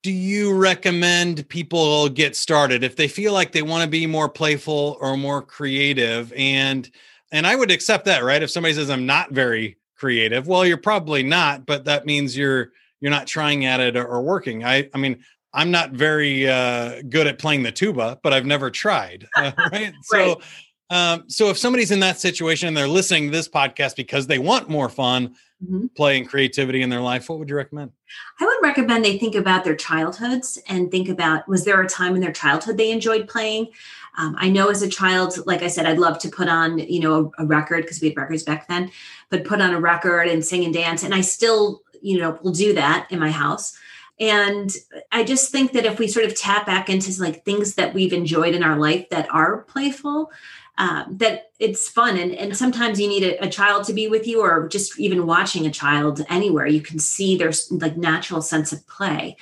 do 0.02 0.10
you 0.10 0.56
recommend 0.56 1.46
people 1.50 2.08
get 2.08 2.34
started 2.34 2.82
if 2.82 2.96
they 2.96 3.08
feel 3.08 3.34
like 3.34 3.52
they 3.52 3.60
want 3.60 3.82
to 3.84 3.90
be 3.90 4.06
more 4.06 4.28
playful 4.28 4.96
or 5.00 5.18
more 5.18 5.42
creative? 5.42 6.32
And 6.34 6.90
and 7.30 7.46
I 7.46 7.56
would 7.56 7.70
accept 7.70 8.06
that, 8.06 8.24
right? 8.24 8.42
If 8.42 8.50
somebody 8.50 8.72
says 8.72 8.88
I'm 8.88 9.04
not 9.04 9.32
very 9.32 9.76
creative, 9.96 10.46
well, 10.46 10.64
you're 10.64 10.78
probably 10.78 11.22
not, 11.22 11.66
but 11.66 11.84
that 11.84 12.06
means 12.06 12.36
you're 12.36 12.72
you're 13.00 13.10
not 13.10 13.26
trying 13.26 13.66
at 13.66 13.80
it 13.80 13.96
or, 13.96 14.06
or 14.06 14.22
working. 14.22 14.64
I 14.64 14.88
I 14.94 14.98
mean, 14.98 15.22
I'm 15.52 15.70
not 15.70 15.90
very 15.90 16.48
uh, 16.48 17.02
good 17.08 17.26
at 17.26 17.38
playing 17.38 17.64
the 17.64 17.72
tuba, 17.72 18.18
but 18.22 18.32
I've 18.32 18.46
never 18.46 18.70
tried. 18.70 19.26
Uh, 19.36 19.52
right? 19.58 19.68
right. 19.72 19.94
So, 20.04 20.40
um, 20.90 21.24
so 21.28 21.50
if 21.50 21.58
somebody's 21.58 21.90
in 21.90 22.00
that 22.00 22.20
situation 22.20 22.68
and 22.68 22.76
they're 22.76 22.88
listening 22.88 23.24
to 23.24 23.30
this 23.30 23.48
podcast 23.48 23.96
because 23.96 24.26
they 24.26 24.38
want 24.38 24.68
more 24.68 24.88
fun, 24.88 25.34
mm-hmm. 25.62 25.86
play 25.96 26.16
and 26.18 26.28
creativity 26.28 26.82
in 26.82 26.90
their 26.90 27.00
life, 27.00 27.28
what 27.28 27.38
would 27.38 27.48
you 27.48 27.56
recommend? 27.56 27.90
I 28.40 28.44
would 28.44 28.62
recommend 28.62 29.04
they 29.04 29.18
think 29.18 29.34
about 29.34 29.64
their 29.64 29.74
childhoods 29.74 30.58
and 30.68 30.90
think 30.90 31.08
about 31.08 31.48
was 31.48 31.64
there 31.64 31.80
a 31.80 31.88
time 31.88 32.14
in 32.14 32.20
their 32.20 32.32
childhood 32.32 32.76
they 32.76 32.92
enjoyed 32.92 33.28
playing? 33.28 33.68
Um, 34.16 34.36
I 34.38 34.48
know 34.48 34.68
as 34.68 34.80
a 34.82 34.88
child, 34.88 35.38
like 35.44 35.62
I 35.62 35.68
said, 35.68 35.86
I'd 35.86 35.98
love 35.98 36.18
to 36.20 36.28
put 36.28 36.48
on, 36.48 36.78
you 36.78 37.00
know, 37.00 37.32
a, 37.38 37.42
a 37.42 37.46
record 37.46 37.82
because 37.82 38.00
we 38.00 38.08
had 38.08 38.16
records 38.16 38.44
back 38.44 38.68
then, 38.68 38.90
but 39.28 39.44
put 39.44 39.60
on 39.60 39.74
a 39.74 39.80
record 39.80 40.28
and 40.28 40.44
sing 40.44 40.64
and 40.64 40.72
dance. 40.72 41.02
And 41.02 41.14
I 41.14 41.20
still, 41.20 41.82
you 42.00 42.18
know, 42.18 42.38
will 42.42 42.52
do 42.52 42.72
that 42.74 43.08
in 43.10 43.18
my 43.18 43.30
house. 43.30 43.76
And 44.18 44.74
I 45.12 45.24
just 45.24 45.52
think 45.52 45.72
that 45.72 45.84
if 45.84 45.98
we 45.98 46.08
sort 46.08 46.24
of 46.24 46.34
tap 46.34 46.64
back 46.64 46.88
into 46.88 47.20
like 47.20 47.44
things 47.44 47.74
that 47.74 47.92
we've 47.92 48.14
enjoyed 48.14 48.54
in 48.54 48.62
our 48.62 48.78
life 48.78 49.08
that 49.10 49.28
are 49.30 49.62
playful, 49.62 50.30
um, 50.78 51.16
that 51.18 51.50
it's 51.58 51.88
fun. 51.88 52.18
And, 52.18 52.32
and 52.32 52.56
sometimes 52.56 53.00
you 53.00 53.08
need 53.08 53.22
a, 53.22 53.44
a, 53.44 53.48
child 53.48 53.84
to 53.84 53.94
be 53.94 54.08
with 54.08 54.26
you, 54.26 54.42
or 54.42 54.68
just 54.68 54.98
even 54.98 55.26
watching 55.26 55.66
a 55.66 55.70
child 55.70 56.24
anywhere, 56.28 56.66
you 56.66 56.82
can 56.82 56.98
see 56.98 57.36
there's 57.36 57.70
like 57.72 57.96
natural 57.96 58.42
sense 58.42 58.72
of 58.72 58.86
play. 58.86 59.36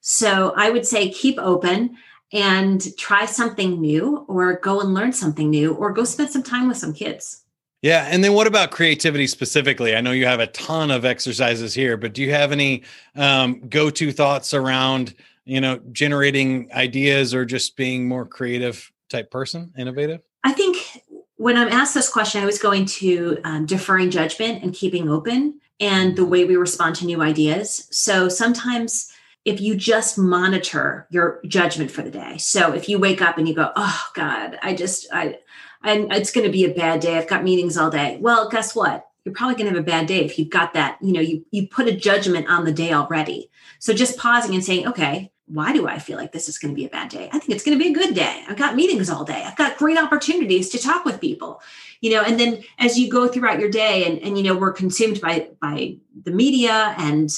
So 0.00 0.52
I 0.56 0.70
would 0.70 0.86
say 0.86 1.10
keep 1.10 1.38
open 1.38 1.96
and 2.32 2.94
try 2.98 3.24
something 3.26 3.80
new, 3.80 4.24
or 4.28 4.58
go 4.58 4.80
and 4.80 4.92
learn 4.92 5.12
something 5.12 5.48
new, 5.48 5.72
or 5.74 5.92
go 5.92 6.04
spend 6.04 6.30
some 6.30 6.42
time 6.42 6.68
with 6.68 6.76
some 6.76 6.92
kids. 6.92 7.44
Yeah. 7.80 8.08
And 8.10 8.24
then 8.24 8.32
what 8.32 8.46
about 8.46 8.70
creativity 8.70 9.26
specifically? 9.26 9.94
I 9.94 10.00
know 10.00 10.12
you 10.12 10.24
have 10.24 10.40
a 10.40 10.46
ton 10.48 10.90
of 10.90 11.04
exercises 11.04 11.74
here, 11.74 11.98
but 11.98 12.14
do 12.14 12.22
you 12.22 12.30
have 12.30 12.50
any 12.50 12.82
um, 13.14 13.60
go 13.68 13.90
to 13.90 14.10
thoughts 14.10 14.54
around, 14.54 15.14
you 15.44 15.60
know, 15.60 15.78
generating 15.92 16.72
ideas 16.72 17.34
or 17.34 17.44
just 17.44 17.76
being 17.76 18.08
more 18.08 18.24
creative 18.24 18.90
type 19.08 19.30
person, 19.30 19.72
innovative? 19.78 20.20
I 20.42 20.52
think 20.52 21.02
when 21.36 21.56
I'm 21.56 21.68
asked 21.68 21.94
this 21.94 22.08
question, 22.08 22.42
I 22.42 22.46
was 22.46 22.58
going 22.58 22.86
to 22.86 23.38
um, 23.44 23.66
deferring 23.66 24.10
judgment 24.10 24.62
and 24.62 24.74
keeping 24.74 25.08
open 25.08 25.60
and 25.80 26.16
the 26.16 26.24
way 26.24 26.44
we 26.44 26.56
respond 26.56 26.96
to 26.96 27.06
new 27.06 27.20
ideas. 27.20 27.88
So 27.90 28.28
sometimes 28.28 29.10
if 29.44 29.60
you 29.60 29.74
just 29.74 30.16
monitor 30.16 31.06
your 31.10 31.40
judgment 31.46 31.90
for 31.90 32.02
the 32.02 32.10
day. 32.10 32.38
So 32.38 32.72
if 32.72 32.88
you 32.88 32.98
wake 32.98 33.20
up 33.20 33.36
and 33.36 33.46
you 33.46 33.54
go, 33.54 33.70
"Oh 33.76 34.02
God, 34.14 34.58
I 34.62 34.74
just 34.74 35.06
I, 35.12 35.38
and 35.82 36.10
it's 36.12 36.32
going 36.32 36.46
to 36.46 36.52
be 36.52 36.64
a 36.64 36.72
bad 36.72 37.00
day. 37.00 37.18
I've 37.18 37.28
got 37.28 37.44
meetings 37.44 37.76
all 37.76 37.90
day." 37.90 38.18
Well, 38.20 38.48
guess 38.48 38.74
what? 38.74 39.06
You're 39.24 39.34
probably 39.34 39.56
going 39.56 39.66
to 39.66 39.76
have 39.76 39.82
a 39.82 39.90
bad 39.90 40.06
day 40.06 40.24
if 40.24 40.38
you've 40.38 40.50
got 40.50 40.74
that. 40.74 40.98
You 41.00 41.12
know, 41.12 41.20
you 41.20 41.44
you 41.50 41.66
put 41.66 41.88
a 41.88 41.96
judgment 41.96 42.48
on 42.48 42.64
the 42.64 42.72
day 42.72 42.92
already. 42.92 43.50
So 43.78 43.94
just 43.94 44.18
pausing 44.18 44.54
and 44.54 44.64
saying, 44.64 44.86
"Okay, 44.88 45.32
why 45.46 45.72
do 45.72 45.86
I 45.86 45.98
feel 45.98 46.16
like 46.16 46.32
this 46.32 46.48
is 46.48 46.58
going 46.58 46.72
to 46.72 46.76
be 46.76 46.86
a 46.86 46.90
bad 46.90 47.10
day? 47.10 47.28
I 47.32 47.38
think 47.38 47.50
it's 47.50 47.64
going 47.64 47.78
to 47.78 47.84
be 47.84 47.90
a 47.90 47.94
good 47.94 48.14
day. 48.14 48.44
I've 48.48 48.56
got 48.56 48.76
meetings 48.76 49.10
all 49.10 49.24
day. 49.24 49.42
I've 49.44 49.56
got 49.56 49.76
great 49.76 49.98
opportunities 49.98 50.70
to 50.70 50.78
talk 50.78 51.04
with 51.04 51.20
people, 51.20 51.60
you 52.00 52.10
know, 52.10 52.22
and 52.22 52.40
then 52.40 52.62
as 52.78 52.98
you 52.98 53.10
go 53.10 53.28
throughout 53.28 53.60
your 53.60 53.70
day 53.70 54.06
and, 54.06 54.18
and, 54.20 54.38
you 54.38 54.44
know, 54.44 54.56
we're 54.56 54.72
consumed 54.72 55.20
by, 55.20 55.50
by 55.60 55.96
the 56.24 56.30
media 56.30 56.94
and, 56.96 57.30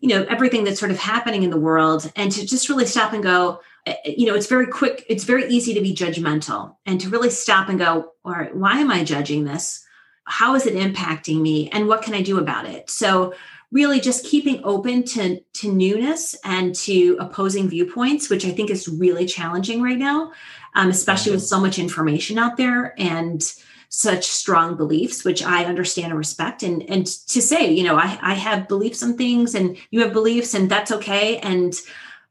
you 0.00 0.10
know, 0.10 0.24
everything 0.24 0.64
that's 0.64 0.78
sort 0.78 0.90
of 0.90 0.98
happening 0.98 1.42
in 1.42 1.50
the 1.50 1.58
world 1.58 2.10
and 2.16 2.30
to 2.32 2.46
just 2.46 2.68
really 2.68 2.86
stop 2.86 3.14
and 3.14 3.22
go, 3.22 3.60
eh, 3.86 3.94
eh, 4.04 4.14
you 4.16 4.26
know, 4.26 4.34
it's 4.34 4.46
very 4.46 4.66
quick. 4.66 5.06
It's 5.08 5.24
very 5.24 5.48
easy 5.48 5.72
to 5.72 5.80
be 5.80 5.94
judgmental 5.94 6.76
and 6.84 7.00
to 7.00 7.08
really 7.08 7.30
stop 7.30 7.70
and 7.70 7.78
go, 7.78 8.12
all 8.26 8.32
right, 8.32 8.54
why 8.54 8.78
am 8.78 8.90
I 8.90 9.04
judging 9.04 9.44
this? 9.44 9.84
How 10.28 10.54
is 10.54 10.66
it 10.66 10.74
impacting 10.74 11.40
me? 11.40 11.70
And 11.70 11.88
what 11.88 12.02
can 12.02 12.14
I 12.14 12.22
do 12.22 12.38
about 12.38 12.66
it? 12.66 12.90
So 12.90 13.34
really 13.70 14.00
just 14.00 14.24
keeping 14.24 14.60
open 14.64 15.04
to 15.04 15.40
to 15.52 15.72
newness 15.72 16.34
and 16.44 16.74
to 16.74 17.16
opposing 17.20 17.68
viewpoints 17.68 18.30
which 18.30 18.46
i 18.46 18.50
think 18.50 18.70
is 18.70 18.88
really 18.88 19.26
challenging 19.26 19.82
right 19.82 19.98
now 19.98 20.32
um, 20.74 20.90
especially 20.90 21.32
with 21.32 21.42
so 21.42 21.60
much 21.60 21.78
information 21.78 22.38
out 22.38 22.56
there 22.56 22.94
and 22.98 23.52
such 23.90 24.26
strong 24.26 24.76
beliefs 24.76 25.24
which 25.24 25.42
i 25.42 25.64
understand 25.64 26.08
and 26.08 26.18
respect 26.18 26.62
and 26.62 26.82
and 26.90 27.06
to 27.06 27.40
say 27.42 27.70
you 27.70 27.84
know 27.84 27.96
i 27.96 28.18
i 28.22 28.34
have 28.34 28.68
beliefs 28.68 29.02
on 29.02 29.16
things 29.16 29.54
and 29.54 29.76
you 29.90 30.00
have 30.00 30.12
beliefs 30.12 30.54
and 30.54 30.70
that's 30.70 30.92
okay 30.92 31.38
and 31.38 31.74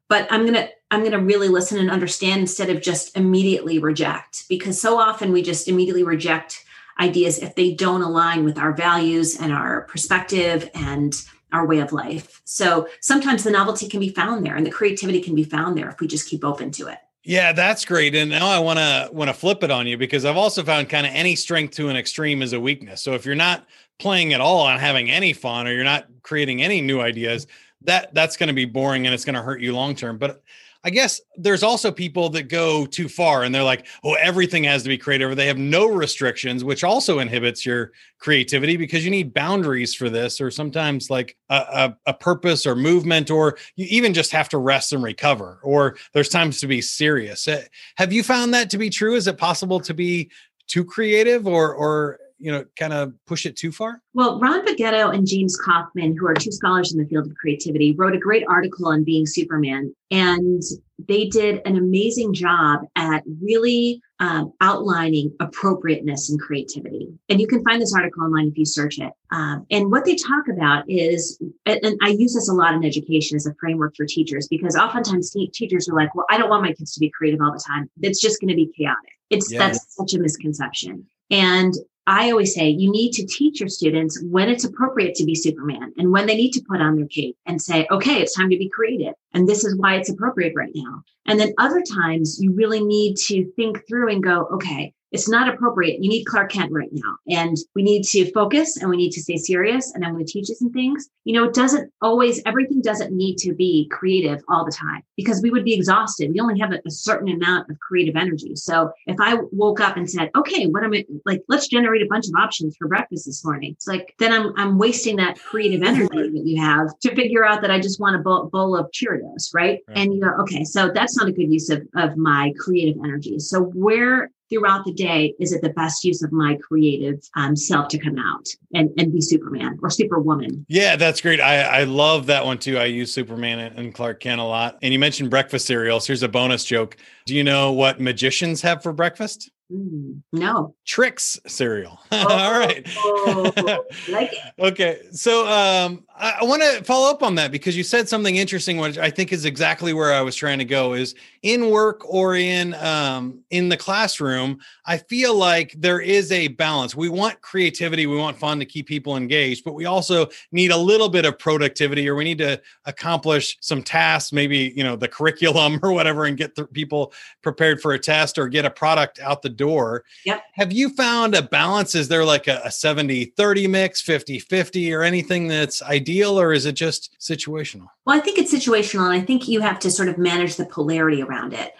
but 0.08 0.27
i'm 0.32 0.46
gonna 0.46 0.68
i'm 0.92 1.04
gonna 1.04 1.20
really 1.20 1.50
listen 1.50 1.80
and 1.80 1.92
understand 1.92 2.42
instead 2.42 2.70
of 2.70 2.82
just 2.82 3.16
immediately 3.18 3.80
reject 3.80 4.48
because 4.50 4.80
so 4.80 4.98
often 4.98 5.32
we 5.32 5.42
just 5.42 5.68
immediately 5.68 6.04
reject 6.04 6.63
ideas 7.00 7.39
if 7.39 7.56
they 7.56 7.74
don't 7.74 8.01
align 8.01 8.44
with 8.44 8.58
our 8.58 8.74
values 8.74 9.39
and 9.39 9.51
our 9.51 9.82
perspective 9.84 10.70
and 10.74 11.22
our 11.54 11.66
way 11.66 11.80
of 11.80 11.92
life. 11.92 12.42
So 12.44 12.88
sometimes 13.01 13.44
the 13.44 13.51
novelty 13.51 13.88
can 13.88 14.00
be 14.00 14.10
found 14.10 14.46
there 14.46 14.56
and 14.56 14.66
the 14.66 14.72
creativity 14.72 15.22
can 15.22 15.36
be 15.36 15.44
found 15.44 15.77
there 15.77 15.90
if 15.90 16.00
we 16.00 16.07
just 16.07 16.29
keep 16.29 16.44
open 16.44 16.72
to 16.72 16.88
it. 16.88 16.98
Yeah, 17.24 17.51
that's 17.51 17.83
great. 17.83 18.16
And 18.16 18.29
now 18.31 18.48
I 18.48 18.60
want 18.60 18.79
to 18.79 19.10
want 19.12 19.29
to 19.29 19.33
flip 19.33 19.62
it 19.62 19.70
on 19.70 19.86
you 19.86 19.98
because 19.98 20.24
I've 20.24 20.38
also 20.38 20.64
found 20.64 20.88
kind 20.88 21.05
of 21.05 21.12
any 21.14 21.36
strength 21.36 21.75
to 21.75 21.90
an 21.90 21.98
extreme 21.98 22.42
is 22.42 22.53
a 22.53 22.60
weakness. 22.60 23.01
So 23.01 23.14
if 23.14 23.25
you're 23.25 23.36
not 23.36 23.66
playing 24.00 24.33
at 24.33 24.40
all 24.40 24.68
and 24.70 24.79
having 24.79 25.12
any 25.12 25.33
fun 25.33 25.68
or 25.68 25.74
you're 25.74 25.83
not 25.83 26.07
creating 26.22 26.62
any 26.62 26.79
new 26.79 27.01
ideas, 27.01 27.46
that 27.81 28.14
that's 28.14 28.38
going 28.38 28.48
to 28.48 28.53
be 28.53 28.66
boring 28.66 29.05
and 29.05 29.14
it's 29.14 29.25
going 29.25 29.36
to 29.36 29.42
hurt 29.42 29.60
you 29.60 29.74
long 29.74 29.94
term. 29.94 30.18
But 30.18 30.42
I 30.88 30.90
guess 30.90 31.20
there's 31.36 31.64
also 31.64 31.92
people 31.92 32.30
that 32.30 32.44
go 32.44 32.86
too 32.86 33.10
far 33.10 33.44
and 33.44 33.54
they're 33.54 33.62
like, 33.62 33.88
oh, 34.06 34.14
everything 34.14 34.64
has 34.64 34.84
to 34.84 34.90
be 34.90 34.98
creative, 34.98 35.36
they 35.36 35.48
have 35.48 35.58
no 35.58 35.86
restrictions, 35.86 36.64
which 36.64 36.82
also 36.82 37.20
inhibits 37.20 37.66
your 37.66 37.92
creativity 38.20 38.78
because 38.78 39.04
you 39.04 39.12
need 39.12 39.34
boundaries 39.34 39.94
for 39.94 40.10
this, 40.10 40.40
or 40.40 40.50
sometimes 40.50 41.10
like 41.10 41.36
a, 41.50 41.56
a, 41.56 41.98
a, 42.06 42.14
purpose 42.14 42.66
or 42.66 42.74
movement, 42.74 43.30
or 43.30 43.58
you 43.76 43.86
even 43.90 44.14
just 44.14 44.32
have 44.32 44.48
to 44.48 44.58
rest 44.58 44.94
and 44.94 45.04
recover, 45.04 45.60
or 45.62 45.98
there's 46.14 46.30
times 46.30 46.62
to 46.62 46.68
be 46.68 46.82
serious. 46.82 47.50
Eh, 47.50 47.66
have 47.98 48.14
you 48.14 48.24
found 48.24 48.54
that 48.54 48.70
to 48.70 48.78
be 48.78 48.90
true? 48.90 49.16
Is 49.16 49.28
it 49.28 49.38
possible 49.38 49.82
to 49.82 49.94
be 49.94 50.32
too 50.68 50.86
creative 50.86 51.48
or 51.48 51.74
or 51.74 52.18
you 52.40 52.52
know 52.52 52.66
kind 52.78 52.94
of 52.94 53.14
push 53.26 53.46
it 53.46 53.56
too 53.56 53.72
far? 53.72 54.02
Well, 54.14 54.40
Ron 54.40 54.66
Beghetto 54.66 55.14
and 55.14 55.28
James 55.28 55.58
Kaufman, 55.58 56.16
who 56.18 56.28
are 56.28 56.34
two 56.34 56.52
scholars 56.52 56.94
in 56.94 57.00
the 57.00 57.08
field 57.08 57.28
of 57.28 57.36
creativity, 57.36 57.94
wrote 57.94 58.16
a 58.16 58.20
great 58.20 58.44
article 58.50 58.88
on 58.88 59.04
being 59.04 59.26
Superman, 59.26 59.94
and 60.12 60.62
they 61.08 61.28
did 61.28 61.62
an 61.66 61.78
amazing 61.78 62.34
job 62.34 62.82
at 62.96 63.24
really 63.42 64.02
um, 64.20 64.52
outlining 64.62 65.32
appropriateness 65.40 66.30
and 66.30 66.40
creativity. 66.40 67.08
And 67.30 67.40
you 67.40 67.48
can 67.48 67.64
find 67.64 67.82
this 67.82 67.94
article 67.94 68.24
online 68.24 68.48
if 68.48 68.58
you 68.58 68.66
search 68.66 68.98
it. 68.98 69.14
Um, 69.32 69.66
and 69.70 69.92
what 69.92 70.06
they 70.06 70.16
talk 70.16 70.48
about 70.52 70.86
is, 70.88 71.40
and 71.66 71.98
I 72.02 72.10
use 72.10 72.34
this 72.34 72.50
a 72.50 72.54
lot 72.54 72.74
in 72.74 72.84
education 72.84 73.36
as 73.36 73.46
a 73.46 73.54
framework 73.60 73.96
for 73.96 74.06
teachers 74.06 74.48
because 74.48 74.76
oftentimes 74.76 75.32
te- 75.32 75.52
teachers 75.54 75.88
are 75.88 75.96
like, 75.96 76.14
"Well, 76.16 76.26
I 76.30 76.38
don't 76.38 76.50
want 76.50 76.64
my 76.64 76.74
kids 76.74 76.94
to 76.94 77.00
be 77.00 77.12
creative 77.12 77.42
all 77.42 77.52
the 77.52 77.64
time. 77.66 77.90
It's 78.02 78.22
just 78.22 78.42
going 78.42 78.50
to 78.50 78.56
be 78.56 78.72
chaotic." 78.76 79.12
It's 79.30 79.52
yeah. 79.52 79.60
that's 79.60 79.96
such 79.96 80.14
a 80.14 80.20
misconception. 80.20 81.06
And 81.30 81.74
I 82.07 82.31
always 82.31 82.55
say 82.55 82.70
you 82.70 82.89
need 82.89 83.11
to 83.13 83.25
teach 83.25 83.59
your 83.59 83.67
students 83.67 84.22
when 84.24 84.48
it's 84.48 84.63
appropriate 84.63 85.13
to 85.15 85.25
be 85.25 85.35
Superman 85.35 85.93
and 85.98 86.11
when 86.11 86.25
they 86.25 86.35
need 86.35 86.51
to 86.51 86.63
put 86.67 86.81
on 86.81 86.96
their 86.96 87.05
cape 87.05 87.35
and 87.46 87.61
say, 87.61 87.85
okay, 87.91 88.22
it's 88.22 88.33
time 88.33 88.50
to 88.50 88.57
be 88.57 88.70
creative. 88.70 89.13
And 89.33 89.48
this 89.48 89.65
is 89.65 89.77
why 89.77 89.96
it's 89.96 90.09
appropriate 90.09 90.53
right 90.55 90.72
now. 90.74 91.03
And 91.25 91.37
then 91.37 91.53
other 91.57 91.83
times 91.83 92.39
you 92.41 92.53
really 92.53 92.81
need 92.81 93.17
to 93.27 93.51
think 93.57 93.85
through 93.89 94.09
and 94.09 94.24
go, 94.24 94.48
okay, 94.53 94.93
it's 95.18 95.27
not 95.27 95.51
appropriate. 95.51 96.03
You 96.03 96.10
need 96.10 96.25
Clark 96.25 96.51
Kent 96.51 96.72
right 96.72 96.92
now. 96.92 97.16
And 97.27 97.58
we 97.74 97.82
need 97.82 98.03
to 98.03 98.32
focus 98.34 98.77
and 98.77 98.88
we 98.88 98.98
need 98.98 99.10
to 99.14 99.22
stay 99.22 99.38
serious. 99.38 99.92
And 99.96 100.06
I'm 100.06 100.14
going 100.14 100.24
to 100.24 100.32
teach 100.32 100.48
you 100.48 100.53
some 100.53 100.72
things. 100.72 101.10
You 101.24 101.34
know, 101.34 101.46
it 101.46 101.56
doesn't 101.56 101.92
always, 102.03 102.40
everything 102.46 102.82
doesn't 102.82 103.12
need 103.12 103.38
to 103.40 103.56
be 103.56 103.90
creative 103.92 104.44
all 104.48 104.64
the 104.64 104.72
time 104.72 105.01
because 105.16 105.42
we 105.42 105.50
would 105.50 105.64
be 105.64 105.74
exhausted. 105.74 106.32
We 106.32 106.40
only 106.40 106.60
have 106.60 106.72
a, 106.72 106.80
a 106.86 106.92
certain 106.92 107.30
amount 107.30 107.72
of 107.72 107.80
creative 107.80 108.16
energy. 108.16 108.56
So 108.56 108.92
if 109.08 109.18
I 109.20 109.38
woke 109.51 109.80
up 109.80 109.98
and 109.98 110.08
said, 110.08 110.30
okay, 110.38 110.68
what 110.68 110.84
am 110.84 110.94
I 110.94 111.03
like, 111.25 111.42
let's 111.50 111.68
generate 111.68 112.03
a 112.03 112.08
bunch 112.08 112.27
of 112.27 112.34
options 112.38 112.75
for 112.77 112.88
breakfast 112.88 113.25
this 113.25 113.44
morning. 113.44 113.72
It's 113.72 113.88
like, 113.88 114.14
then 114.20 114.32
I'm, 114.32 114.53
I'm 114.56 114.77
wasting 114.77 115.16
that 115.16 115.40
creative 115.40 115.82
energy 115.82 116.08
that 116.14 116.44
you 116.46 116.62
have 116.62 116.88
to 117.00 117.16
figure 117.16 117.44
out 117.44 117.62
that 117.62 117.72
I 117.72 117.80
just 117.80 118.00
want 118.00 118.16
a 118.16 118.20
bowl, 118.20 118.50
bowl 118.50 118.77
of 118.77 118.92
Cheerios. 118.92 119.51
Right? 119.51 119.80
right. 119.88 119.98
And 119.98 120.14
you 120.14 120.22
go, 120.22 120.30
okay, 120.42 120.64
so 120.64 120.92
that's 120.94 121.18
not 121.18 121.27
a 121.27 121.32
good 121.32 121.51
use 121.51 121.72
of, 121.72 121.82
of 121.96 122.18
my 122.18 122.53
creative 122.60 122.98
energy. 123.03 123.40
So 123.40 123.64
where 123.74 124.30
throughout 124.50 124.86
the 124.86 124.94
day 124.94 125.33
is 125.40 125.53
it 125.53 125.62
the 125.62 125.70
best 125.70 126.03
use 126.03 126.24
of 126.24 126.31
my 126.31 126.57
creative 126.62 127.20
um, 127.36 127.55
self 127.55 127.88
to 127.90 127.98
come 127.98 128.18
out 128.18 128.46
and, 128.74 128.90
and 128.98 129.14
be 129.14 129.22
superman 129.22 129.77
or 129.81 129.90
superwoman 129.90 130.66
yeah 130.68 130.96
that's 130.96 131.22
great 131.22 131.40
I, 131.42 131.62
I 131.62 131.83
love 131.83 132.27
that 132.27 132.46
one 132.46 132.57
too 132.57 132.77
i 132.77 132.86
use 132.86 133.12
superman 133.12 133.60
and 133.60 133.94
clark 133.94 134.20
kent 134.20 134.42
a 134.42 134.44
lot 134.44 134.77
and 134.81 134.94
you 134.94 135.00
mentioned 135.00 135.29
breakfast 135.29 135.66
cereals 135.66 136.07
here's 136.07 136.24
a 136.24 136.29
bonus 136.29 136.64
joke 136.64 136.98
do 137.25 137.36
you 137.36 137.44
know 137.44 137.72
what 137.72 138.00
magicians 138.00 138.62
have 138.62 138.83
for 138.83 138.94
breakfast 138.94 139.51
Mm, 139.72 140.22
no. 140.31 140.75
Tricks 140.86 141.40
cereal. 141.46 142.00
Oh, 142.12 142.25
All 142.27 142.57
right. 142.57 142.88
Oh, 143.05 143.51
like 144.10 144.29
it. 144.31 144.40
Okay. 144.60 145.01
So 145.12 145.48
um 145.48 146.05
I, 146.20 146.44
want 146.44 146.62
to 146.64 146.84
follow 146.84 147.10
up 147.12 147.22
on 147.22 147.36
that 147.36 147.51
because 147.51 147.77
you 147.77 147.84
said 147.84 148.10
something 148.10 148.38
interesting, 148.38 148.77
which 148.77 148.98
I 148.98 149.10
think 149.10 149.32
is 149.32 149.46
exactly 149.46 149.94
where 149.94 150.14
I 150.14 150.22
was 150.22 150.36
trying 150.36 150.60
to 150.60 150.66
go. 150.66 150.94
Is 150.94 151.16
in 151.44 151.70
work 151.70 152.01
or 152.06 152.36
in 152.36 152.74
um, 152.75 153.40
in 153.51 153.70
the 153.70 153.77
classroom, 153.77 154.60
I 154.86 154.98
feel 154.98 155.36
like 155.36 155.75
there 155.77 156.00
is 156.00 156.32
a 156.32 156.48
balance. 156.50 156.96
We 156.96 157.10
want 157.10 157.42
creativity, 157.42 158.08
we 158.08 158.18
want 158.18 158.38
fun 158.38 158.60
to 158.60 158.66
keep 158.66 158.88
people 158.88 159.16
engaged, 159.16 159.64
but 159.64 159.74
we 159.74 159.86
also 159.86 160.27
need 160.51 160.72
a 160.72 160.77
little 160.77 161.10
bit 161.10 161.25
of 161.25 161.38
productivity, 161.38 162.10
or 162.10 162.16
we 162.16 162.24
need 162.24 162.40
to 162.40 162.60
accomplish 162.86 163.58
some 163.62 163.84
tasks, 163.84 164.34
maybe 164.34 164.74
you 164.75 164.84
know 164.84 164.96
the 164.96 165.08
curriculum 165.08 165.80
or 165.84 165.94
whatever, 165.94 166.25
and 166.25 166.38
get 166.38 166.58
people 166.74 167.14
prepared 167.44 167.82
for 167.82 167.94
a 167.94 168.00
test 168.00 168.38
or 168.38 168.48
get 168.48 168.66
a 168.66 168.72
product 168.72 169.20
out 169.20 169.42
the 169.42 169.50
door. 169.50 170.03
Yep. 170.25 170.44
Have 170.53 170.72
you 170.72 170.90
found 170.90 171.36
a 171.36 171.44
balance? 171.44 171.94
Is 171.96 172.08
there 172.08 172.25
like 172.25 172.48
a, 172.48 172.62
a 172.66 172.72
70 172.72 173.25
30 173.25 173.68
mix, 173.68 174.01
50 174.01 174.40
50, 174.40 174.94
or 174.94 175.03
anything 175.03 175.48
that's 175.48 175.82
ideal, 175.84 176.06
or 176.39 176.53
is 176.53 176.65
it 176.65 176.74
just 176.74 177.15
situational? 177.20 177.87
Well, 178.05 178.17
I 178.17 178.20
think 178.20 178.37
it's 178.37 178.53
situational. 178.53 179.05
And 179.05 179.13
I 179.13 179.22
think 179.22 179.48
you 179.48 179.61
have 179.61 179.79
to 179.79 179.91
sort 179.91 180.09
of 180.09 180.17
manage 180.17 180.55
the 180.55 180.65
polarity 180.65 181.22
around 181.22 181.53
it. 181.53 181.74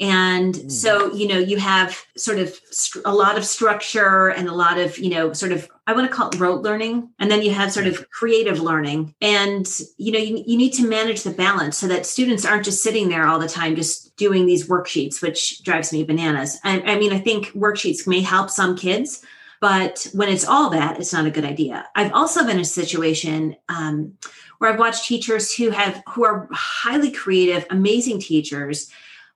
And 0.00 0.54
mm. 0.54 0.70
so, 0.70 1.12
you 1.12 1.28
know, 1.28 1.38
you 1.38 1.58
have 1.58 2.02
sort 2.16 2.38
of 2.38 2.58
st- 2.70 3.04
a 3.04 3.14
lot 3.14 3.36
of 3.36 3.44
structure 3.44 4.28
and 4.28 4.48
a 4.48 4.54
lot 4.54 4.78
of, 4.78 4.98
you 4.98 5.10
know, 5.10 5.34
sort 5.34 5.52
of, 5.52 5.68
I 5.86 5.92
want 5.92 6.10
to 6.10 6.16
call 6.16 6.30
it 6.30 6.40
rote 6.40 6.62
learning. 6.62 7.10
And 7.18 7.30
then 7.30 7.42
you 7.42 7.52
have 7.52 7.70
sort 7.70 7.86
of 7.86 8.08
creative 8.08 8.60
learning. 8.60 9.14
And, 9.20 9.68
you 9.98 10.10
know, 10.10 10.18
you, 10.18 10.42
you 10.46 10.56
need 10.56 10.72
to 10.74 10.86
manage 10.86 11.22
the 11.22 11.32
balance 11.32 11.76
so 11.76 11.86
that 11.88 12.06
students 12.06 12.46
aren't 12.46 12.64
just 12.64 12.82
sitting 12.82 13.10
there 13.10 13.26
all 13.26 13.38
the 13.38 13.48
time, 13.48 13.76
just 13.76 14.16
doing 14.16 14.46
these 14.46 14.68
worksheets, 14.68 15.20
which 15.20 15.62
drives 15.64 15.92
me 15.92 16.02
bananas. 16.02 16.58
I, 16.64 16.80
I 16.80 16.98
mean, 16.98 17.12
I 17.12 17.18
think 17.18 17.48
worksheets 17.48 18.06
may 18.06 18.20
help 18.20 18.48
some 18.48 18.76
kids, 18.76 19.22
but 19.60 20.06
when 20.14 20.30
it's 20.30 20.46
all 20.46 20.70
that, 20.70 20.98
it's 20.98 21.12
not 21.12 21.26
a 21.26 21.30
good 21.30 21.44
idea. 21.44 21.86
I've 21.94 22.12
also 22.14 22.40
been 22.40 22.56
in 22.56 22.60
a 22.60 22.64
situation 22.64 23.56
um, 23.68 24.14
where 24.58 24.72
I've 24.72 24.78
watched 24.78 25.04
teachers 25.04 25.54
who 25.54 25.70
have 25.70 26.02
who 26.08 26.24
are 26.24 26.48
highly 26.50 27.10
creative, 27.10 27.66
amazing 27.68 28.20
teachers, 28.20 28.90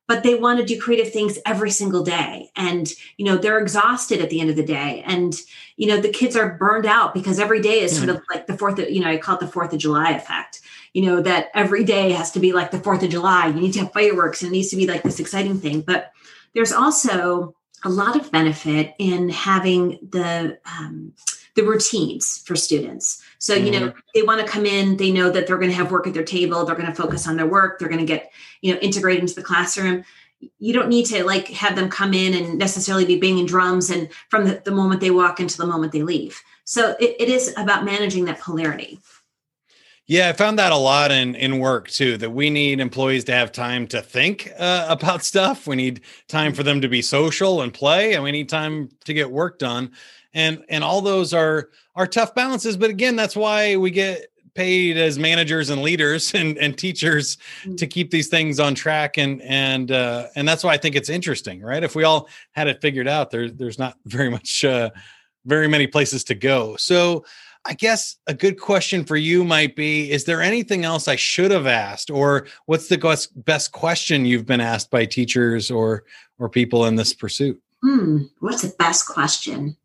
but 0.09 0.23
they 0.23 0.35
want 0.35 0.61
to 0.61 0.65
do 0.65 0.81
creative 0.81 1.13
things 1.13 1.39
every 1.45 1.71
single 1.71 2.03
day. 2.03 2.51
And 2.57 2.91
you 3.19 3.27
know 3.27 3.37
they're 3.37 3.59
exhausted 3.59 4.23
at 4.23 4.31
the 4.31 4.41
end 4.41 4.49
of 4.49 4.57
the 4.57 4.65
day. 4.65 5.03
And 5.07 5.35
you 5.77 5.89
know 5.89 6.01
the 6.01 6.09
kids 6.09 6.37
are 6.37 6.57
burned 6.57 6.87
out 6.87 7.13
because 7.13 7.39
every 7.39 7.61
day 7.61 7.81
is 7.81 7.95
sort 7.95 8.09
of 8.09 8.23
like 8.31 8.47
the 8.47 8.57
fourth 8.57 8.79
of, 8.79 8.91
you 8.91 9.01
know 9.01 9.11
i 9.11 9.19
call 9.19 9.37
it 9.37 9.41
the 9.41 9.47
fourth 9.47 9.75
of 9.75 9.79
july 9.79 10.13
effect. 10.13 10.63
You 10.95 11.03
know 11.05 11.21
that 11.21 11.51
every 11.55 11.85
day 11.85 12.13
has 12.13 12.31
to 12.33 12.41
be 12.41 12.53
like 12.53 12.71
the 12.71 12.81
fourth 12.81 13.03
of 13.03 13.11
july. 13.11 13.49
You 13.49 13.61
need 13.61 13.73
to 13.75 13.81
have 13.81 13.93
fireworks 13.93 14.41
and 14.41 14.49
it 14.51 14.53
needs 14.53 14.71
to 14.71 14.77
be 14.77 14.87
like 14.87 15.03
this 15.03 15.21
exciting 15.21 15.61
thing. 15.61 15.83
But 15.83 16.13
there's 16.55 16.73
also 16.73 17.55
a 17.85 17.88
lot 17.88 18.16
of 18.16 18.33
benefit 18.33 18.94
in 18.99 19.29
having 19.29 19.99
the 20.11 20.59
um, 20.66 21.12
the 21.55 21.62
routines 21.62 22.38
for 22.38 22.57
students. 22.57 23.23
So, 23.38 23.55
you 23.55 23.70
know, 23.70 23.88
mm-hmm. 23.88 23.99
they 24.14 24.23
want 24.23 24.40
to 24.40 24.47
come 24.47 24.66
in, 24.66 24.97
they 24.97 25.12
know 25.12 25.31
that 25.31 25.47
they're 25.47 25.59
going 25.59 25.70
to 25.70 25.77
have 25.77 25.92
work 25.92 26.07
at 26.07 26.14
their 26.14 26.25
table, 26.25 26.64
they're 26.64 26.75
going 26.75 26.88
to 26.88 26.94
focus 26.94 27.29
on 27.29 27.37
their 27.37 27.47
work, 27.47 27.79
they're 27.79 27.88
going 27.88 28.01
to 28.01 28.07
get, 28.07 28.33
you 28.61 28.75
know, 28.75 28.81
integrated 28.81 29.23
into 29.23 29.37
the 29.37 29.42
classroom. 29.42 30.05
You 30.59 30.73
don't 30.73 30.88
need 30.88 31.07
to 31.07 31.25
like 31.25 31.49
have 31.49 31.77
them 31.77 31.88
come 31.88 32.12
in 32.12 32.35
and 32.35 32.59
necessarily 32.59 33.05
be 33.05 33.20
banging 33.20 33.47
drums 33.47 33.88
and 33.88 34.09
from 34.29 34.47
the, 34.47 34.62
the 34.64 34.73
moment 34.73 35.01
they 35.01 35.12
walk 35.12 35.38
into 35.40 35.57
the 35.57 35.66
moment 35.66 35.92
they 35.92 36.03
leave. 36.03 36.42
So 36.64 36.97
it, 36.99 37.16
it 37.20 37.29
is 37.29 37.55
about 37.57 37.85
managing 37.85 38.25
that 38.25 38.40
polarity. 38.40 38.99
Yeah, 40.07 40.29
I 40.29 40.35
found 40.35 40.59
that 40.59 40.71
a 40.71 40.77
lot 40.77 41.11
in 41.11 41.35
in 41.35 41.59
work 41.59 41.88
too. 41.88 42.19
That 42.19 42.31
we 42.31 42.51
need 42.51 42.79
employees 42.79 43.25
to 43.25 43.33
have 43.33 43.53
time 43.53 43.87
to 43.88 44.03
think 44.03 44.51
uh, 44.59 44.87
about 44.88 45.25
stuff. 45.25 45.67
We 45.67 45.77
need 45.77 46.03
time 46.29 46.53
for 46.53 46.62
them 46.62 46.83
to 46.83 46.88
be 46.88 47.01
social 47.01 47.62
and 47.62 47.73
play, 47.73 48.12
and 48.12 48.23
we 48.23 48.31
need 48.31 48.51
time 48.51 48.90
to 49.05 49.14
get 49.14 49.31
work 49.31 49.59
done. 49.59 49.93
And 50.35 50.62
and 50.69 50.85
all 50.85 51.01
those 51.01 51.33
are 51.33 51.71
are 51.97 52.07
tough 52.07 52.35
balances. 52.35 52.77
But 52.77 52.90
again, 52.90 53.17
that's 53.17 53.35
why 53.35 53.77
we 53.77 53.90
get 53.90 54.27
paid 54.53 54.99
as 54.99 55.19
managers 55.19 55.71
and 55.71 55.81
leaders 55.81 56.35
and 56.35 56.59
and 56.59 56.77
teachers 56.77 57.38
mm-hmm. 57.62 57.77
to 57.77 57.87
keep 57.87 58.11
these 58.11 58.29
things 58.29 58.61
on 58.61 58.75
track. 58.75 59.17
And 59.17 59.40
and 59.40 59.90
uh, 59.90 60.27
and 60.37 60.47
that's 60.47 60.62
why 60.62 60.75
I 60.75 60.77
think 60.77 60.97
it's 60.97 61.09
interesting, 61.09 61.62
right? 61.62 61.83
If 61.83 61.95
we 61.95 62.05
all 62.05 62.29
had 62.53 62.69
it 62.69 62.83
figured 62.83 63.09
out, 63.09 63.31
there's 63.31 63.55
there's 63.55 63.79
not 63.79 63.97
very 64.05 64.29
much 64.29 64.67
uh, 64.67 64.90
very 65.47 65.67
many 65.67 65.87
places 65.87 66.25
to 66.25 66.35
go. 66.35 66.77
So 66.77 67.25
I 67.66 67.74
guess 67.74 68.16
a 68.27 68.35
good 68.35 68.61
question 68.61 69.05
for 69.05 69.16
you 69.16 69.44
might 69.44 69.74
be 69.74 70.11
Is 70.11 70.24
there 70.24 70.42
anything 70.42 70.85
else 70.85 71.09
I 71.09 71.16
should 71.16 71.50
have 71.50 71.66
asked? 71.66 72.11
Or 72.11 72.46
what's 72.66 72.88
the 72.88 73.29
best 73.37 73.72
question 73.72 74.27
you've 74.27 74.46
been 74.46 74.61
asked 74.61 74.90
by 74.90 75.07
teachers 75.07 75.70
or, 75.70 76.05
or 76.38 76.48
people 76.48 76.85
in 76.87 76.96
this 76.96 77.14
pursuit? 77.14 77.61
Hmm, 77.83 78.24
what's 78.40 78.62
the 78.62 78.74
best 78.79 79.07
question? 79.07 79.77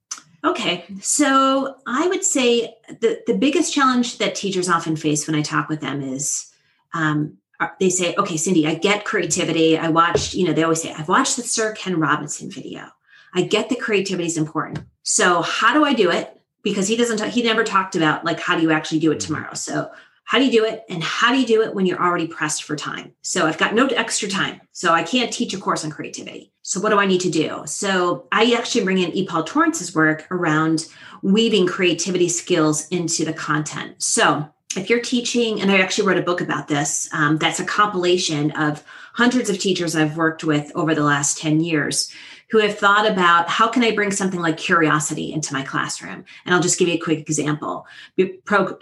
Okay, 0.44 0.86
so 1.02 1.76
I 1.86 2.08
would 2.08 2.24
say 2.24 2.76
the, 2.88 3.22
the 3.28 3.34
biggest 3.34 3.74
challenge 3.74 4.20
that 4.20 4.36
teachers 4.36 4.70
often 4.70 4.96
face 4.96 5.28
when 5.28 5.36
I 5.36 5.42
talk 5.42 5.68
with 5.68 5.82
them 5.82 6.02
is 6.02 6.50
um, 6.94 7.38
they 7.80 7.90
say, 7.90 8.16
okay, 8.18 8.38
Cindy, 8.38 8.66
I 8.66 8.76
get 8.76 9.04
creativity. 9.04 9.78
I 9.78 9.90
watched, 9.90 10.34
you 10.34 10.46
know, 10.46 10.54
they 10.54 10.64
always 10.64 10.82
say, 10.82 10.94
I've 10.94 11.10
watched 11.10 11.36
the 11.36 11.44
Sir 11.44 11.74
Ken 11.74 12.00
Robinson 12.00 12.50
video. 12.50 12.88
I 13.36 13.42
get 13.42 13.68
the 13.68 13.76
creativity 13.76 14.28
is 14.28 14.38
important. 14.38 14.80
So, 15.04 15.42
how 15.42 15.74
do 15.74 15.84
I 15.84 15.94
do 15.94 16.10
it? 16.10 16.39
Because 16.64 16.88
he 16.88 16.96
doesn't 16.96 17.24
he 17.30 17.42
never 17.42 17.64
talked 17.64 17.96
about 17.96 18.26
like 18.26 18.40
how 18.40 18.56
do 18.56 18.62
you 18.62 18.72
actually 18.72 19.00
do 19.00 19.12
it 19.12 19.20
mm-hmm. 19.20 19.34
tomorrow? 19.34 19.54
So 19.54 19.92
how 20.24 20.38
do 20.38 20.46
you 20.46 20.52
do 20.52 20.66
it? 20.66 20.84
And 20.90 21.04
how 21.04 21.32
do 21.34 21.40
you 21.40 21.48
do 21.48 21.64
it 21.64 21.74
when 21.74 21.88
you're 21.88 22.02
already 22.02 22.28
pressed 22.28 22.64
for 22.64 22.76
time? 22.76 23.14
So 23.22 23.48
i've 23.48 23.58
got 23.58 23.74
no 23.74 23.88
extra 23.88 24.30
time. 24.30 24.62
So 24.72 24.94
i 24.94 25.04
can't 25.04 25.34
teach 25.34 25.54
a 25.54 25.58
course 25.58 25.84
on 25.84 25.92
creativity. 25.92 26.52
So 26.62 26.80
what 26.80 26.90
do 26.90 27.00
i 27.00 27.06
need 27.06 27.22
to 27.22 27.32
do? 27.32 27.64
So 27.66 28.28
i 28.32 28.54
actually 28.54 28.84
bring 28.84 29.00
in 29.00 29.12
e 29.16 29.26
paul 29.26 29.44
torrance's 29.44 29.96
work 29.96 30.28
around 30.32 30.88
weaving 31.22 31.68
creativity 31.68 32.30
skills 32.30 32.88
into 32.90 33.26
the 33.26 33.34
content. 33.34 34.02
So 34.02 34.50
if 34.76 34.90
you're 34.90 35.02
teaching 35.02 35.62
and 35.62 35.72
i 35.72 35.80
actually 35.80 36.08
wrote 36.08 36.18
a 36.18 36.22
book 36.22 36.42
about 36.42 36.68
this 36.68 37.10
um, 37.12 37.38
that's 37.38 37.60
a 37.60 37.66
compilation 37.66 38.52
of 38.52 38.84
hundreds 39.14 39.50
of 39.50 39.58
teachers 39.58 39.96
i've 39.96 40.16
worked 40.16 40.44
with 40.44 40.72
over 40.76 40.94
the 40.94 41.04
last 41.04 41.40
10 41.40 41.60
years 41.62 42.12
who 42.52 42.58
have 42.58 42.78
thought 42.78 43.08
about 43.08 43.48
how 43.48 43.68
can 43.68 43.84
I 43.84 43.94
bring 43.94 44.12
something 44.12 44.40
like 44.40 44.58
curiosity 44.58 45.32
into 45.32 45.54
my 45.54 45.62
classroom? 45.62 46.26
And 46.46 46.56
I'll 46.56 46.62
just 46.62 46.80
give 46.80 46.88
you 46.88 46.96
a 46.96 47.00
quick 47.00 47.20
example. 47.20 47.86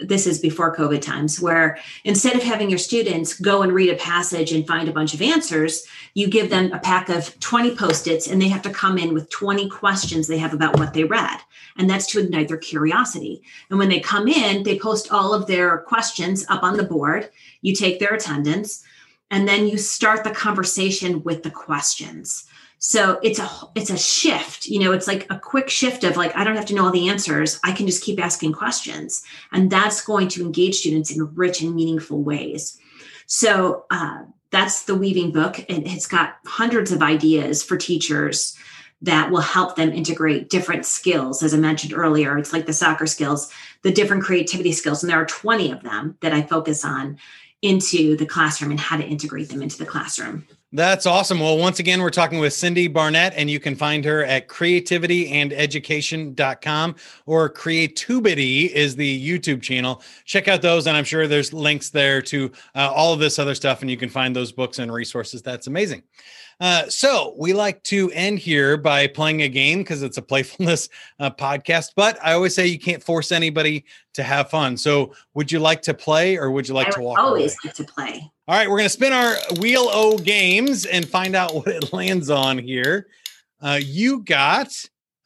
This 0.00 0.26
is 0.26 0.38
before 0.38 0.74
COVID 0.74 1.02
times, 1.02 1.38
where 1.38 1.78
instead 2.04 2.34
of 2.34 2.42
having 2.42 2.70
your 2.70 2.78
students 2.78 3.38
go 3.38 3.60
and 3.62 3.72
read 3.72 3.90
a 3.90 3.96
passage 3.96 4.52
and 4.52 4.66
find 4.66 4.88
a 4.88 4.92
bunch 4.92 5.12
of 5.12 5.20
answers, 5.20 5.86
you 6.14 6.28
give 6.28 6.48
them 6.48 6.72
a 6.72 6.78
pack 6.78 7.10
of 7.10 7.38
20 7.40 7.76
post-its 7.76 8.26
and 8.26 8.40
they 8.40 8.48
have 8.48 8.62
to 8.62 8.70
come 8.70 8.96
in 8.96 9.12
with 9.12 9.28
20 9.28 9.68
questions 9.68 10.26
they 10.26 10.38
have 10.38 10.54
about 10.54 10.78
what 10.78 10.94
they 10.94 11.04
read. 11.04 11.38
And 11.76 11.90
that's 11.90 12.06
to 12.08 12.20
ignite 12.20 12.48
their 12.48 12.56
curiosity. 12.56 13.42
And 13.68 13.78
when 13.78 13.90
they 13.90 14.00
come 14.00 14.28
in, 14.28 14.62
they 14.62 14.78
post 14.78 15.12
all 15.12 15.34
of 15.34 15.46
their 15.46 15.78
questions 15.78 16.46
up 16.48 16.62
on 16.62 16.78
the 16.78 16.82
board. 16.84 17.28
You 17.60 17.74
take 17.74 18.00
their 18.00 18.14
attendance 18.14 18.82
and 19.30 19.46
then 19.46 19.68
you 19.68 19.76
start 19.76 20.24
the 20.24 20.30
conversation 20.30 21.22
with 21.22 21.42
the 21.42 21.50
questions 21.50 22.46
so 22.78 23.18
it's 23.22 23.38
a 23.38 23.50
it's 23.74 23.90
a 23.90 23.98
shift 23.98 24.66
you 24.66 24.78
know 24.78 24.92
it's 24.92 25.06
like 25.06 25.26
a 25.30 25.38
quick 25.38 25.68
shift 25.68 26.04
of 26.04 26.16
like 26.16 26.34
i 26.36 26.44
don't 26.44 26.56
have 26.56 26.66
to 26.66 26.74
know 26.74 26.84
all 26.84 26.92
the 26.92 27.08
answers. 27.08 27.60
I 27.64 27.72
can 27.72 27.86
just 27.86 28.02
keep 28.02 28.22
asking 28.22 28.52
questions. 28.52 29.22
And 29.52 29.70
that's 29.70 30.00
going 30.00 30.28
to 30.28 30.42
engage 30.42 30.76
students 30.76 31.10
in 31.10 31.34
rich 31.34 31.60
and 31.60 31.74
meaningful 31.74 32.22
ways. 32.22 32.78
So 33.26 33.84
uh, 33.90 34.24
that's 34.50 34.84
the 34.84 34.94
weaving 34.94 35.32
book. 35.32 35.58
And 35.68 35.86
it's 35.86 36.06
got 36.06 36.38
hundreds 36.46 36.92
of 36.92 37.02
ideas 37.02 37.62
for 37.62 37.76
teachers 37.76 38.56
that 39.02 39.30
will 39.30 39.40
help 39.40 39.76
them 39.76 39.92
integrate 39.92 40.50
different 40.50 40.84
skills. 40.84 41.42
As 41.42 41.54
i 41.54 41.56
mentioned 41.56 41.92
earlier 41.94 42.36
it's 42.36 42.52
like 42.52 42.66
the 42.66 42.72
soccer 42.72 43.06
skills 43.06 43.52
the 43.82 43.92
different 43.92 44.24
creativity 44.24 44.72
skills. 44.72 45.02
And 45.02 45.10
there 45.10 45.20
are 45.20 45.26
20 45.26 45.70
of 45.70 45.82
them 45.82 46.16
that 46.20 46.32
i 46.32 46.42
focus 46.42 46.84
on 46.84 47.18
into 47.62 48.16
the 48.16 48.26
classroom 48.26 48.70
and 48.70 48.80
how 48.80 48.96
to 48.96 49.04
integrate 49.04 49.48
them 49.48 49.62
into 49.62 49.78
the 49.78 49.86
classroom 49.86 50.46
that's 50.72 51.06
awesome. 51.06 51.40
Well, 51.40 51.56
once 51.56 51.78
again, 51.78 52.02
we're 52.02 52.10
talking 52.10 52.40
with 52.40 52.52
Cindy 52.52 52.88
Burnett, 52.88 53.32
and 53.36 53.48
you 53.48 53.58
can 53.58 53.74
find 53.74 54.04
her 54.04 54.22
at 54.24 54.48
creativityandeducation.com 54.48 56.96
or 57.24 57.48
Creatubity 57.48 58.68
is 58.68 58.94
the 58.94 59.28
YouTube 59.28 59.62
channel. 59.62 60.02
Check 60.26 60.46
out 60.46 60.60
those, 60.60 60.86
and 60.86 60.94
I'm 60.94 61.04
sure 61.04 61.26
there's 61.26 61.54
links 61.54 61.88
there 61.88 62.20
to 62.22 62.52
uh, 62.74 62.92
all 62.94 63.14
of 63.14 63.20
this 63.20 63.38
other 63.38 63.54
stuff, 63.54 63.80
and 63.80 63.90
you 63.90 63.96
can 63.96 64.10
find 64.10 64.36
those 64.36 64.52
books 64.52 64.78
and 64.78 64.92
resources. 64.92 65.40
That's 65.40 65.68
amazing. 65.68 66.02
Uh, 66.60 66.88
so 66.88 67.34
we 67.38 67.52
like 67.52 67.82
to 67.84 68.10
end 68.12 68.38
here 68.38 68.76
by 68.76 69.06
playing 69.06 69.42
a 69.42 69.48
game 69.48 69.78
because 69.78 70.02
it's 70.02 70.16
a 70.16 70.22
playfulness 70.22 70.88
uh, 71.20 71.30
podcast. 71.30 71.90
But 71.94 72.18
I 72.22 72.32
always 72.32 72.54
say 72.54 72.66
you 72.66 72.78
can't 72.78 73.02
force 73.02 73.30
anybody 73.30 73.84
to 74.14 74.22
have 74.22 74.50
fun. 74.50 74.76
So 74.76 75.14
would 75.34 75.52
you 75.52 75.60
like 75.60 75.82
to 75.82 75.94
play, 75.94 76.36
or 76.36 76.50
would 76.50 76.66
you 76.66 76.74
like 76.74 76.88
I 76.88 76.90
to 76.92 77.00
walk? 77.00 77.18
Always 77.18 77.52
away? 77.52 77.58
like 77.66 77.74
to 77.74 77.84
play. 77.84 78.30
All 78.48 78.54
right, 78.54 78.68
we're 78.68 78.78
gonna 78.78 78.88
spin 78.88 79.12
our 79.12 79.36
wheel 79.60 79.88
o 79.90 80.18
games 80.18 80.86
and 80.86 81.08
find 81.08 81.36
out 81.36 81.54
what 81.54 81.68
it 81.68 81.92
lands 81.92 82.30
on 82.30 82.58
here. 82.58 83.08
Uh, 83.60 83.78
you 83.82 84.22
got 84.24 84.72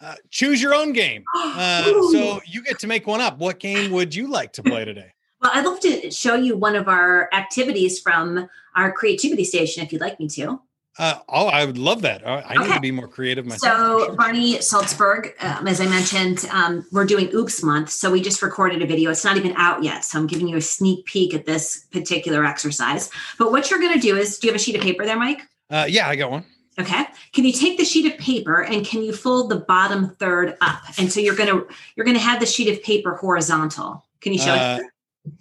uh, 0.03 0.16
choose 0.31 0.61
your 0.61 0.75
own 0.75 0.92
game. 0.92 1.25
Uh, 1.55 1.83
so 2.11 2.40
you 2.47 2.62
get 2.62 2.79
to 2.79 2.87
make 2.87 3.07
one 3.07 3.21
up. 3.21 3.38
What 3.38 3.61
game 3.61 3.90
would 3.92 4.14
you 4.14 4.27
like 4.27 4.53
to 4.55 4.62
play 4.62 4.85
today? 4.85 5.12
Well, 5.42 5.51
I'd 5.53 5.64
love 5.64 5.81
to 5.81 6.09
show 6.12 6.37
you 6.37 6.57
one 6.57 6.77
of 6.77 6.87
our 6.87 7.29
activities 7.33 7.99
from 7.99 8.49
our 8.77 8.92
creativity 8.92 9.42
station 9.42 9.83
if 9.83 9.92
you'd 9.92 10.01
like 10.01 10.21
me 10.21 10.29
to. 10.29 10.61
Uh, 10.98 11.14
oh, 11.28 11.46
I 11.46 11.64
would 11.64 11.78
love 11.78 12.02
that. 12.02 12.26
I, 12.26 12.40
I 12.40 12.55
okay. 12.55 12.66
need 12.66 12.74
to 12.74 12.81
be 12.81 12.90
more 12.90 13.09
creative 13.09 13.46
myself. 13.46 13.78
So, 13.78 13.98
sure. 14.07 14.16
Barney 14.16 14.55
Saltzberg, 14.59 15.33
um, 15.42 15.66
as 15.66 15.81
I 15.81 15.87
mentioned, 15.87 16.44
um, 16.52 16.85
we're 16.92 17.07
doing 17.07 17.31
Oops 17.35 17.62
Month. 17.62 17.90
So, 17.90 18.11
we 18.11 18.20
just 18.20 18.42
recorded 18.42 18.83
a 18.83 18.87
video. 18.87 19.11
It's 19.11 19.24
not 19.24 19.38
even 19.38 19.55
out 19.57 19.83
yet. 19.83 20.05
So, 20.05 20.18
I'm 20.18 20.26
giving 20.26 20.48
you 20.48 20.57
a 20.57 20.61
sneak 20.61 21.07
peek 21.07 21.33
at 21.33 21.46
this 21.46 21.87
particular 21.92 22.44
exercise. 22.44 23.11
But 23.38 23.52
what 23.52 23.70
you're 23.70 23.81
going 23.81 23.94
to 23.94 24.00
do 24.00 24.16
is 24.16 24.38
do 24.38 24.46
you 24.46 24.52
have 24.52 24.61
a 24.61 24.62
sheet 24.62 24.76
of 24.76 24.83
paper 24.83 25.07
there, 25.07 25.18
Mike? 25.18 25.40
Uh, 25.70 25.87
yeah, 25.88 26.09
I 26.09 26.16
got 26.16 26.31
one. 26.31 26.44
Okay. 26.78 27.05
Can 27.33 27.44
you 27.44 27.52
take 27.52 27.78
the 27.78 27.85
sheet 27.85 28.11
of 28.11 28.18
paper 28.18 28.62
and 28.62 28.85
can 28.85 29.02
you 29.02 29.12
fold 29.12 29.50
the 29.50 29.57
bottom 29.57 30.14
third 30.16 30.57
up? 30.61 30.83
And 30.98 31.12
so 31.12 31.20
you're 31.20 31.35
gonna 31.35 31.62
you're 31.96 32.07
gonna 32.07 32.18
have 32.18 32.40
the 32.40 32.46
sheet 32.46 32.68
of 32.72 32.83
paper 32.83 33.14
horizontal. 33.14 34.07
Can 34.20 34.33
you 34.33 34.38
show 34.38 34.52
uh, 34.52 34.81
it? 34.81 35.33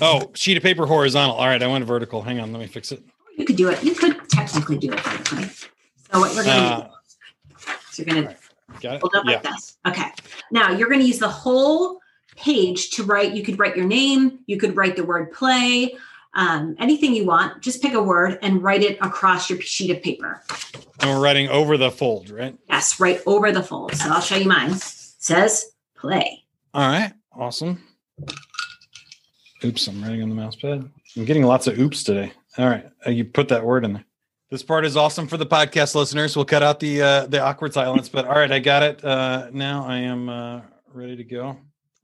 Oh, 0.00 0.30
sheet 0.34 0.56
of 0.56 0.62
paper 0.62 0.86
horizontal. 0.86 1.36
All 1.36 1.46
right, 1.46 1.62
I 1.62 1.66
went 1.66 1.84
vertical. 1.84 2.22
Hang 2.22 2.40
on, 2.40 2.52
let 2.52 2.60
me 2.60 2.66
fix 2.66 2.90
it. 2.90 3.02
You 3.36 3.44
could 3.44 3.56
do 3.56 3.68
it. 3.68 3.82
You 3.82 3.94
could 3.94 4.28
technically 4.28 4.78
do 4.78 4.92
it 4.92 5.00
vertically. 5.00 5.44
So 6.12 6.20
what 6.20 6.34
you're 6.34 6.44
gonna 6.44 6.60
uh, 6.60 6.80
do, 6.82 7.72
so 7.90 8.02
you're 8.02 8.14
gonna 8.14 8.36
right. 8.84 9.00
hold 9.00 9.14
up 9.14 9.24
yeah. 9.24 9.32
like 9.32 9.42
this. 9.42 9.78
Okay. 9.86 10.10
Now 10.50 10.70
you're 10.72 10.88
gonna 10.88 11.04
use 11.04 11.18
the 11.18 11.28
whole 11.28 12.00
page 12.36 12.90
to 12.90 13.04
write. 13.04 13.32
You 13.32 13.42
could 13.42 13.58
write 13.58 13.76
your 13.76 13.86
name. 13.86 14.40
You 14.46 14.58
could 14.58 14.76
write 14.76 14.96
the 14.96 15.04
word 15.04 15.32
play 15.32 15.96
um, 16.34 16.76
anything 16.78 17.14
you 17.14 17.24
want. 17.24 17.62
Just 17.62 17.82
pick 17.82 17.94
a 17.94 18.02
word 18.02 18.38
and 18.42 18.62
write 18.62 18.82
it 18.82 18.98
across 19.00 19.50
your 19.50 19.60
sheet 19.60 19.90
of 19.90 20.02
paper. 20.02 20.42
And 21.00 21.10
we're 21.10 21.20
writing 21.20 21.48
over 21.48 21.76
the 21.76 21.90
fold, 21.90 22.30
right? 22.30 22.56
Yes, 22.68 23.00
right 23.00 23.20
over 23.26 23.52
the 23.52 23.62
fold. 23.62 23.94
So 23.94 24.10
I'll 24.10 24.20
show 24.20 24.36
you 24.36 24.48
mine. 24.48 24.72
It 24.72 24.80
says 24.80 25.72
play. 25.96 26.44
All 26.74 26.88
right, 26.88 27.12
awesome. 27.32 27.82
Oops, 29.64 29.86
I'm 29.86 30.02
writing 30.02 30.22
on 30.22 30.28
the 30.28 30.34
mouse 30.34 30.56
pad. 30.56 30.88
I'm 31.16 31.24
getting 31.24 31.44
lots 31.44 31.66
of 31.66 31.78
oops 31.78 32.02
today. 32.02 32.32
All 32.58 32.66
right, 32.66 32.86
uh, 33.06 33.10
you 33.10 33.24
put 33.24 33.48
that 33.48 33.64
word 33.64 33.84
in 33.84 33.94
there. 33.94 34.04
This 34.50 34.62
part 34.62 34.84
is 34.84 34.96
awesome 34.96 35.26
for 35.26 35.38
the 35.38 35.46
podcast 35.46 35.94
listeners. 35.94 36.36
We'll 36.36 36.44
cut 36.44 36.62
out 36.62 36.78
the 36.78 37.00
uh, 37.00 37.26
the 37.26 37.40
awkward 37.40 37.72
silence, 37.72 38.10
but 38.10 38.26
all 38.26 38.34
right, 38.34 38.52
I 38.52 38.58
got 38.58 38.82
it. 38.82 39.02
Uh, 39.02 39.48
now 39.52 39.86
I 39.86 39.96
am 39.96 40.28
uh, 40.28 40.60
ready 40.92 41.16
to 41.16 41.24
go. 41.24 41.56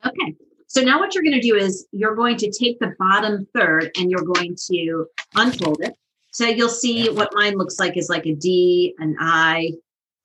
Okay. 0.07 0.35
So 0.67 0.83
now 0.83 0.99
what 0.99 1.15
you're 1.15 1.25
going 1.25 1.39
to 1.39 1.47
do 1.47 1.55
is 1.55 1.87
you're 1.93 2.15
going 2.15 2.37
to 2.39 2.51
take 2.51 2.79
the 2.79 2.95
bottom 2.99 3.47
third 3.55 3.91
and 3.99 4.11
you're 4.11 4.23
going 4.23 4.57
to 4.71 5.07
unfold 5.35 5.81
it. 5.83 5.95
So 6.31 6.47
you'll 6.47 6.69
see 6.69 7.09
what 7.09 7.31
mine 7.35 7.57
looks 7.57 7.79
like 7.79 7.97
is 7.97 8.09
like 8.09 8.27
a 8.27 8.35
D, 8.35 8.95
an 8.99 9.17
I, 9.19 9.73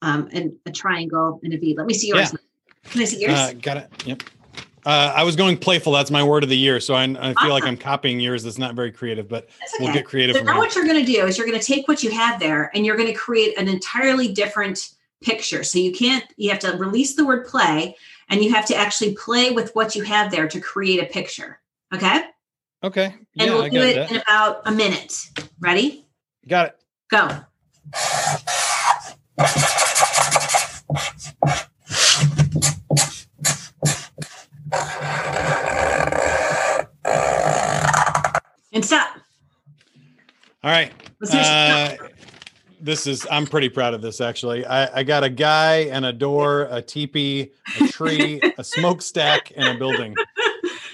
um, 0.01 0.29
and 0.31 0.53
a 0.65 0.71
triangle 0.71 1.39
and 1.43 1.53
a 1.53 1.57
V. 1.57 1.75
Let 1.77 1.87
me 1.87 1.93
see 1.93 2.09
yours. 2.09 2.33
Yeah. 2.33 2.91
Can 2.91 3.01
I 3.01 3.05
see 3.05 3.21
yours? 3.21 3.33
Uh, 3.33 3.53
got 3.61 3.77
it. 3.77 3.89
Yep. 4.05 4.23
Uh, 4.85 5.13
I 5.15 5.23
was 5.23 5.35
going 5.35 5.57
playful. 5.57 5.93
That's 5.93 6.11
my 6.11 6.23
word 6.23 6.43
of 6.43 6.49
the 6.49 6.57
year. 6.57 6.79
So 6.79 6.93
I, 6.93 7.03
I 7.03 7.07
feel 7.07 7.33
awesome. 7.37 7.49
like 7.49 7.63
I'm 7.63 7.77
copying 7.77 8.19
yours. 8.19 8.43
That's 8.43 8.57
not 8.57 8.75
very 8.75 8.91
creative, 8.91 9.27
but 9.27 9.45
okay. 9.45 9.83
we'll 9.83 9.93
get 9.93 10.05
creative. 10.05 10.35
So 10.35 10.43
now 10.43 10.53
here. 10.53 10.61
what 10.61 10.75
you're 10.75 10.85
going 10.85 11.03
to 11.03 11.11
do 11.11 11.25
is 11.25 11.37
you're 11.37 11.47
going 11.47 11.59
to 11.59 11.65
take 11.65 11.87
what 11.87 12.03
you 12.03 12.11
have 12.11 12.39
there 12.39 12.69
and 12.73 12.85
you're 12.85 12.97
going 12.97 13.07
to 13.07 13.13
create 13.13 13.57
an 13.57 13.67
entirely 13.67 14.33
different 14.33 14.89
picture. 15.21 15.63
So 15.63 15.79
you 15.79 15.93
can't, 15.93 16.25
you 16.37 16.49
have 16.49 16.59
to 16.59 16.71
release 16.71 17.15
the 17.15 17.25
word 17.25 17.47
play 17.47 17.95
and 18.29 18.43
you 18.43 18.53
have 18.53 18.65
to 18.67 18.75
actually 18.75 19.15
play 19.15 19.51
with 19.51 19.73
what 19.75 19.95
you 19.95 20.03
have 20.03 20.31
there 20.31 20.47
to 20.47 20.59
create 20.59 21.01
a 21.01 21.05
picture. 21.05 21.61
Okay. 21.93 22.25
Okay. 22.83 23.15
Yeah, 23.35 23.43
and 23.43 23.53
we'll 23.53 23.69
do 23.69 23.81
it 23.81 23.95
that. 23.95 24.11
in 24.11 24.17
about 24.17 24.61
a 24.65 24.71
minute. 24.71 25.29
Ready? 25.59 26.05
Got 26.47 26.67
it. 26.67 26.79
Go. 27.09 27.29
And 38.73 38.83
stop. 38.83 39.17
All 40.63 40.71
right. 40.71 40.91
Uh, 41.31 41.95
this 42.81 43.07
is 43.07 43.25
I'm 43.31 43.45
pretty 43.45 43.69
proud 43.69 43.93
of 43.93 44.01
this 44.01 44.19
actually. 44.19 44.65
I, 44.65 44.99
I 44.99 45.03
got 45.03 45.23
a 45.23 45.29
guy 45.29 45.85
and 45.91 46.05
a 46.05 46.11
door, 46.11 46.67
a 46.69 46.81
teepee, 46.81 47.51
a 47.79 47.87
tree, 47.87 48.41
a 48.57 48.63
smokestack, 48.63 49.51
and 49.55 49.67
a 49.75 49.79
building. 49.79 50.15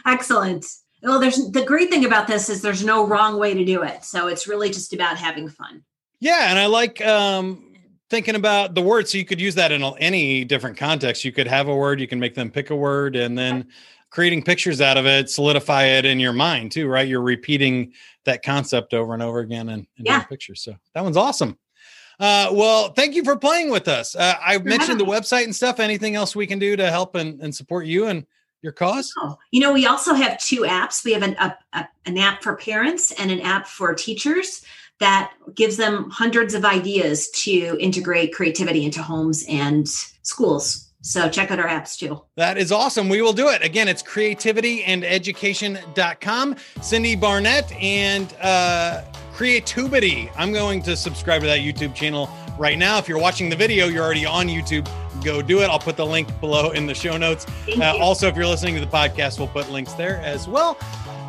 Excellent. 0.05 0.65
Well, 1.01 1.19
there's 1.19 1.49
the 1.51 1.63
great 1.63 1.89
thing 1.89 2.05
about 2.05 2.27
this 2.27 2.49
is 2.49 2.61
there's 2.61 2.83
no 2.83 3.07
wrong 3.07 3.39
way 3.39 3.53
to 3.53 3.63
do 3.63 3.83
it. 3.83 4.03
So 4.03 4.27
it's 4.27 4.47
really 4.47 4.69
just 4.69 4.93
about 4.93 5.17
having 5.17 5.47
fun. 5.47 5.83
Yeah, 6.19 6.49
and 6.49 6.59
I 6.59 6.65
like 6.65 7.01
um 7.01 7.68
thinking 8.09 8.35
about 8.35 8.75
the 8.75 8.81
word 8.81 9.07
so 9.07 9.17
you 9.17 9.25
could 9.25 9.39
use 9.39 9.55
that 9.55 9.71
in 9.71 9.83
any 9.99 10.43
different 10.43 10.77
context. 10.77 11.23
You 11.23 11.31
could 11.31 11.47
have 11.47 11.67
a 11.67 11.75
word, 11.75 11.99
you 11.99 12.07
can 12.07 12.19
make 12.19 12.35
them 12.35 12.49
pick 12.49 12.69
a 12.69 12.75
word 12.75 13.15
and 13.15 13.37
then 13.37 13.67
creating 14.09 14.43
pictures 14.43 14.81
out 14.81 14.97
of 14.97 15.05
it, 15.05 15.29
solidify 15.29 15.85
it 15.85 16.05
in 16.05 16.19
your 16.19 16.33
mind 16.33 16.71
too, 16.71 16.87
right? 16.87 17.07
You're 17.07 17.21
repeating 17.21 17.93
that 18.25 18.43
concept 18.43 18.93
over 18.93 19.13
and 19.13 19.21
over 19.21 19.39
again 19.39 19.69
and, 19.69 19.85
and 19.97 20.07
yeah. 20.07 20.23
pictures. 20.23 20.61
So 20.61 20.75
that 20.95 21.03
one's 21.03 21.17
awesome. 21.17 21.57
Uh, 22.19 22.49
well, 22.51 22.91
thank 22.93 23.15
you 23.15 23.23
for 23.23 23.37
playing 23.37 23.69
with 23.69 23.87
us. 23.87 24.15
Uh, 24.15 24.35
I 24.43 24.57
mentioned 24.57 24.99
the 24.99 25.05
website 25.05 25.45
and 25.45 25.55
stuff. 25.55 25.79
Anything 25.79 26.15
else 26.15 26.35
we 26.35 26.47
can 26.47 26.59
do 26.59 26.75
to 26.75 26.89
help 26.89 27.15
and, 27.15 27.39
and 27.39 27.55
support 27.55 27.85
you 27.85 28.07
and 28.07 28.25
your 28.61 28.73
cause? 28.73 29.13
Oh, 29.19 29.37
you 29.51 29.61
know, 29.61 29.71
we 29.71 29.85
also 29.85 30.13
have 30.13 30.37
two 30.37 30.61
apps. 30.61 31.05
We 31.05 31.13
have 31.13 31.23
an, 31.23 31.37
a, 31.39 31.55
a, 31.73 31.87
an 32.05 32.17
app 32.17 32.43
for 32.43 32.57
parents 32.57 33.13
and 33.13 33.31
an 33.31 33.39
app 33.39 33.67
for 33.67 33.93
teachers 33.93 34.65
that 34.99 35.31
gives 35.55 35.77
them 35.77 36.09
hundreds 36.09 36.53
of 36.53 36.65
ideas 36.65 37.29
to 37.29 37.77
integrate 37.79 38.33
creativity 38.33 38.83
into 38.85 39.01
homes 39.01 39.45
and 39.47 39.87
schools. 39.87 40.89
So 41.01 41.29
check 41.29 41.49
out 41.51 41.59
our 41.59 41.67
apps 41.67 41.97
too. 41.97 42.21
That 42.35 42.57
is 42.57 42.73
awesome. 42.73 43.07
We 43.07 43.21
will 43.21 43.33
do 43.33 43.49
it. 43.49 43.63
Again, 43.63 43.87
it's 43.87 44.01
creativityandeducation.com. 44.03 46.55
Cindy 46.81 47.15
Burnett 47.15 47.71
and 47.73 48.33
uh, 48.41 49.03
Creativity. 49.33 50.29
I'm 50.35 50.51
going 50.51 50.81
to 50.83 50.97
subscribe 50.97 51.39
to 51.41 51.47
that 51.47 51.59
YouTube 51.59 51.95
channel 51.95 52.29
right 52.57 52.77
now. 52.77 52.97
If 52.97 53.07
you're 53.07 53.21
watching 53.21 53.49
the 53.49 53.55
video, 53.55 53.87
you're 53.87 54.03
already 54.03 54.25
on 54.25 54.49
YouTube. 54.49 54.85
Go 55.23 55.41
do 55.41 55.61
it. 55.61 55.69
I'll 55.69 55.79
put 55.79 55.95
the 55.95 56.05
link 56.05 56.37
below 56.41 56.71
in 56.71 56.85
the 56.85 56.93
show 56.93 57.15
notes. 57.15 57.45
Uh, 57.77 57.95
also, 57.97 58.27
if 58.27 58.35
you're 58.35 58.47
listening 58.47 58.75
to 58.75 58.81
the 58.81 58.87
podcast, 58.87 59.39
we'll 59.39 59.47
put 59.47 59.71
links 59.71 59.93
there 59.93 60.17
as 60.17 60.49
well. 60.49 60.77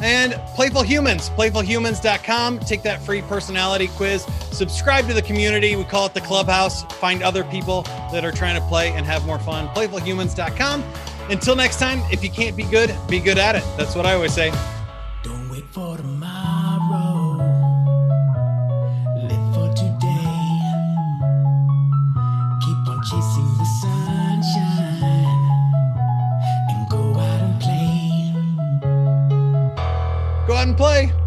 And 0.02 0.34
Playful 0.54 0.82
Humans, 0.82 1.30
playfulhumans.com. 1.30 2.60
Take 2.60 2.82
that 2.82 3.02
free 3.02 3.22
personality 3.22 3.88
quiz. 3.88 4.24
Subscribe 4.52 5.06
to 5.08 5.14
the 5.14 5.22
community. 5.22 5.76
We 5.76 5.84
call 5.84 6.06
it 6.06 6.14
the 6.14 6.20
clubhouse. 6.22 6.84
Find 6.94 7.22
other 7.22 7.44
people 7.44 7.82
that 8.12 8.24
are 8.24 8.32
trying 8.32 8.60
to 8.60 8.66
play 8.68 8.92
and 8.92 9.04
have 9.04 9.26
more 9.26 9.38
fun. 9.38 9.68
Playfulhumans.com. 9.68 10.84
Until 11.28 11.54
next 11.54 11.78
time, 11.78 12.00
if 12.10 12.24
you 12.24 12.30
can't 12.30 12.56
be 12.56 12.64
good, 12.64 12.94
be 13.08 13.20
good 13.20 13.38
at 13.38 13.54
it. 13.54 13.64
That's 13.76 13.94
what 13.94 14.06
I 14.06 14.14
always 14.14 14.34
say. 14.34 14.52
Don't 15.22 15.48
wait 15.50 15.64
for 15.66 15.96
the 15.96 16.02
fun 30.60 30.74
play. 30.74 31.19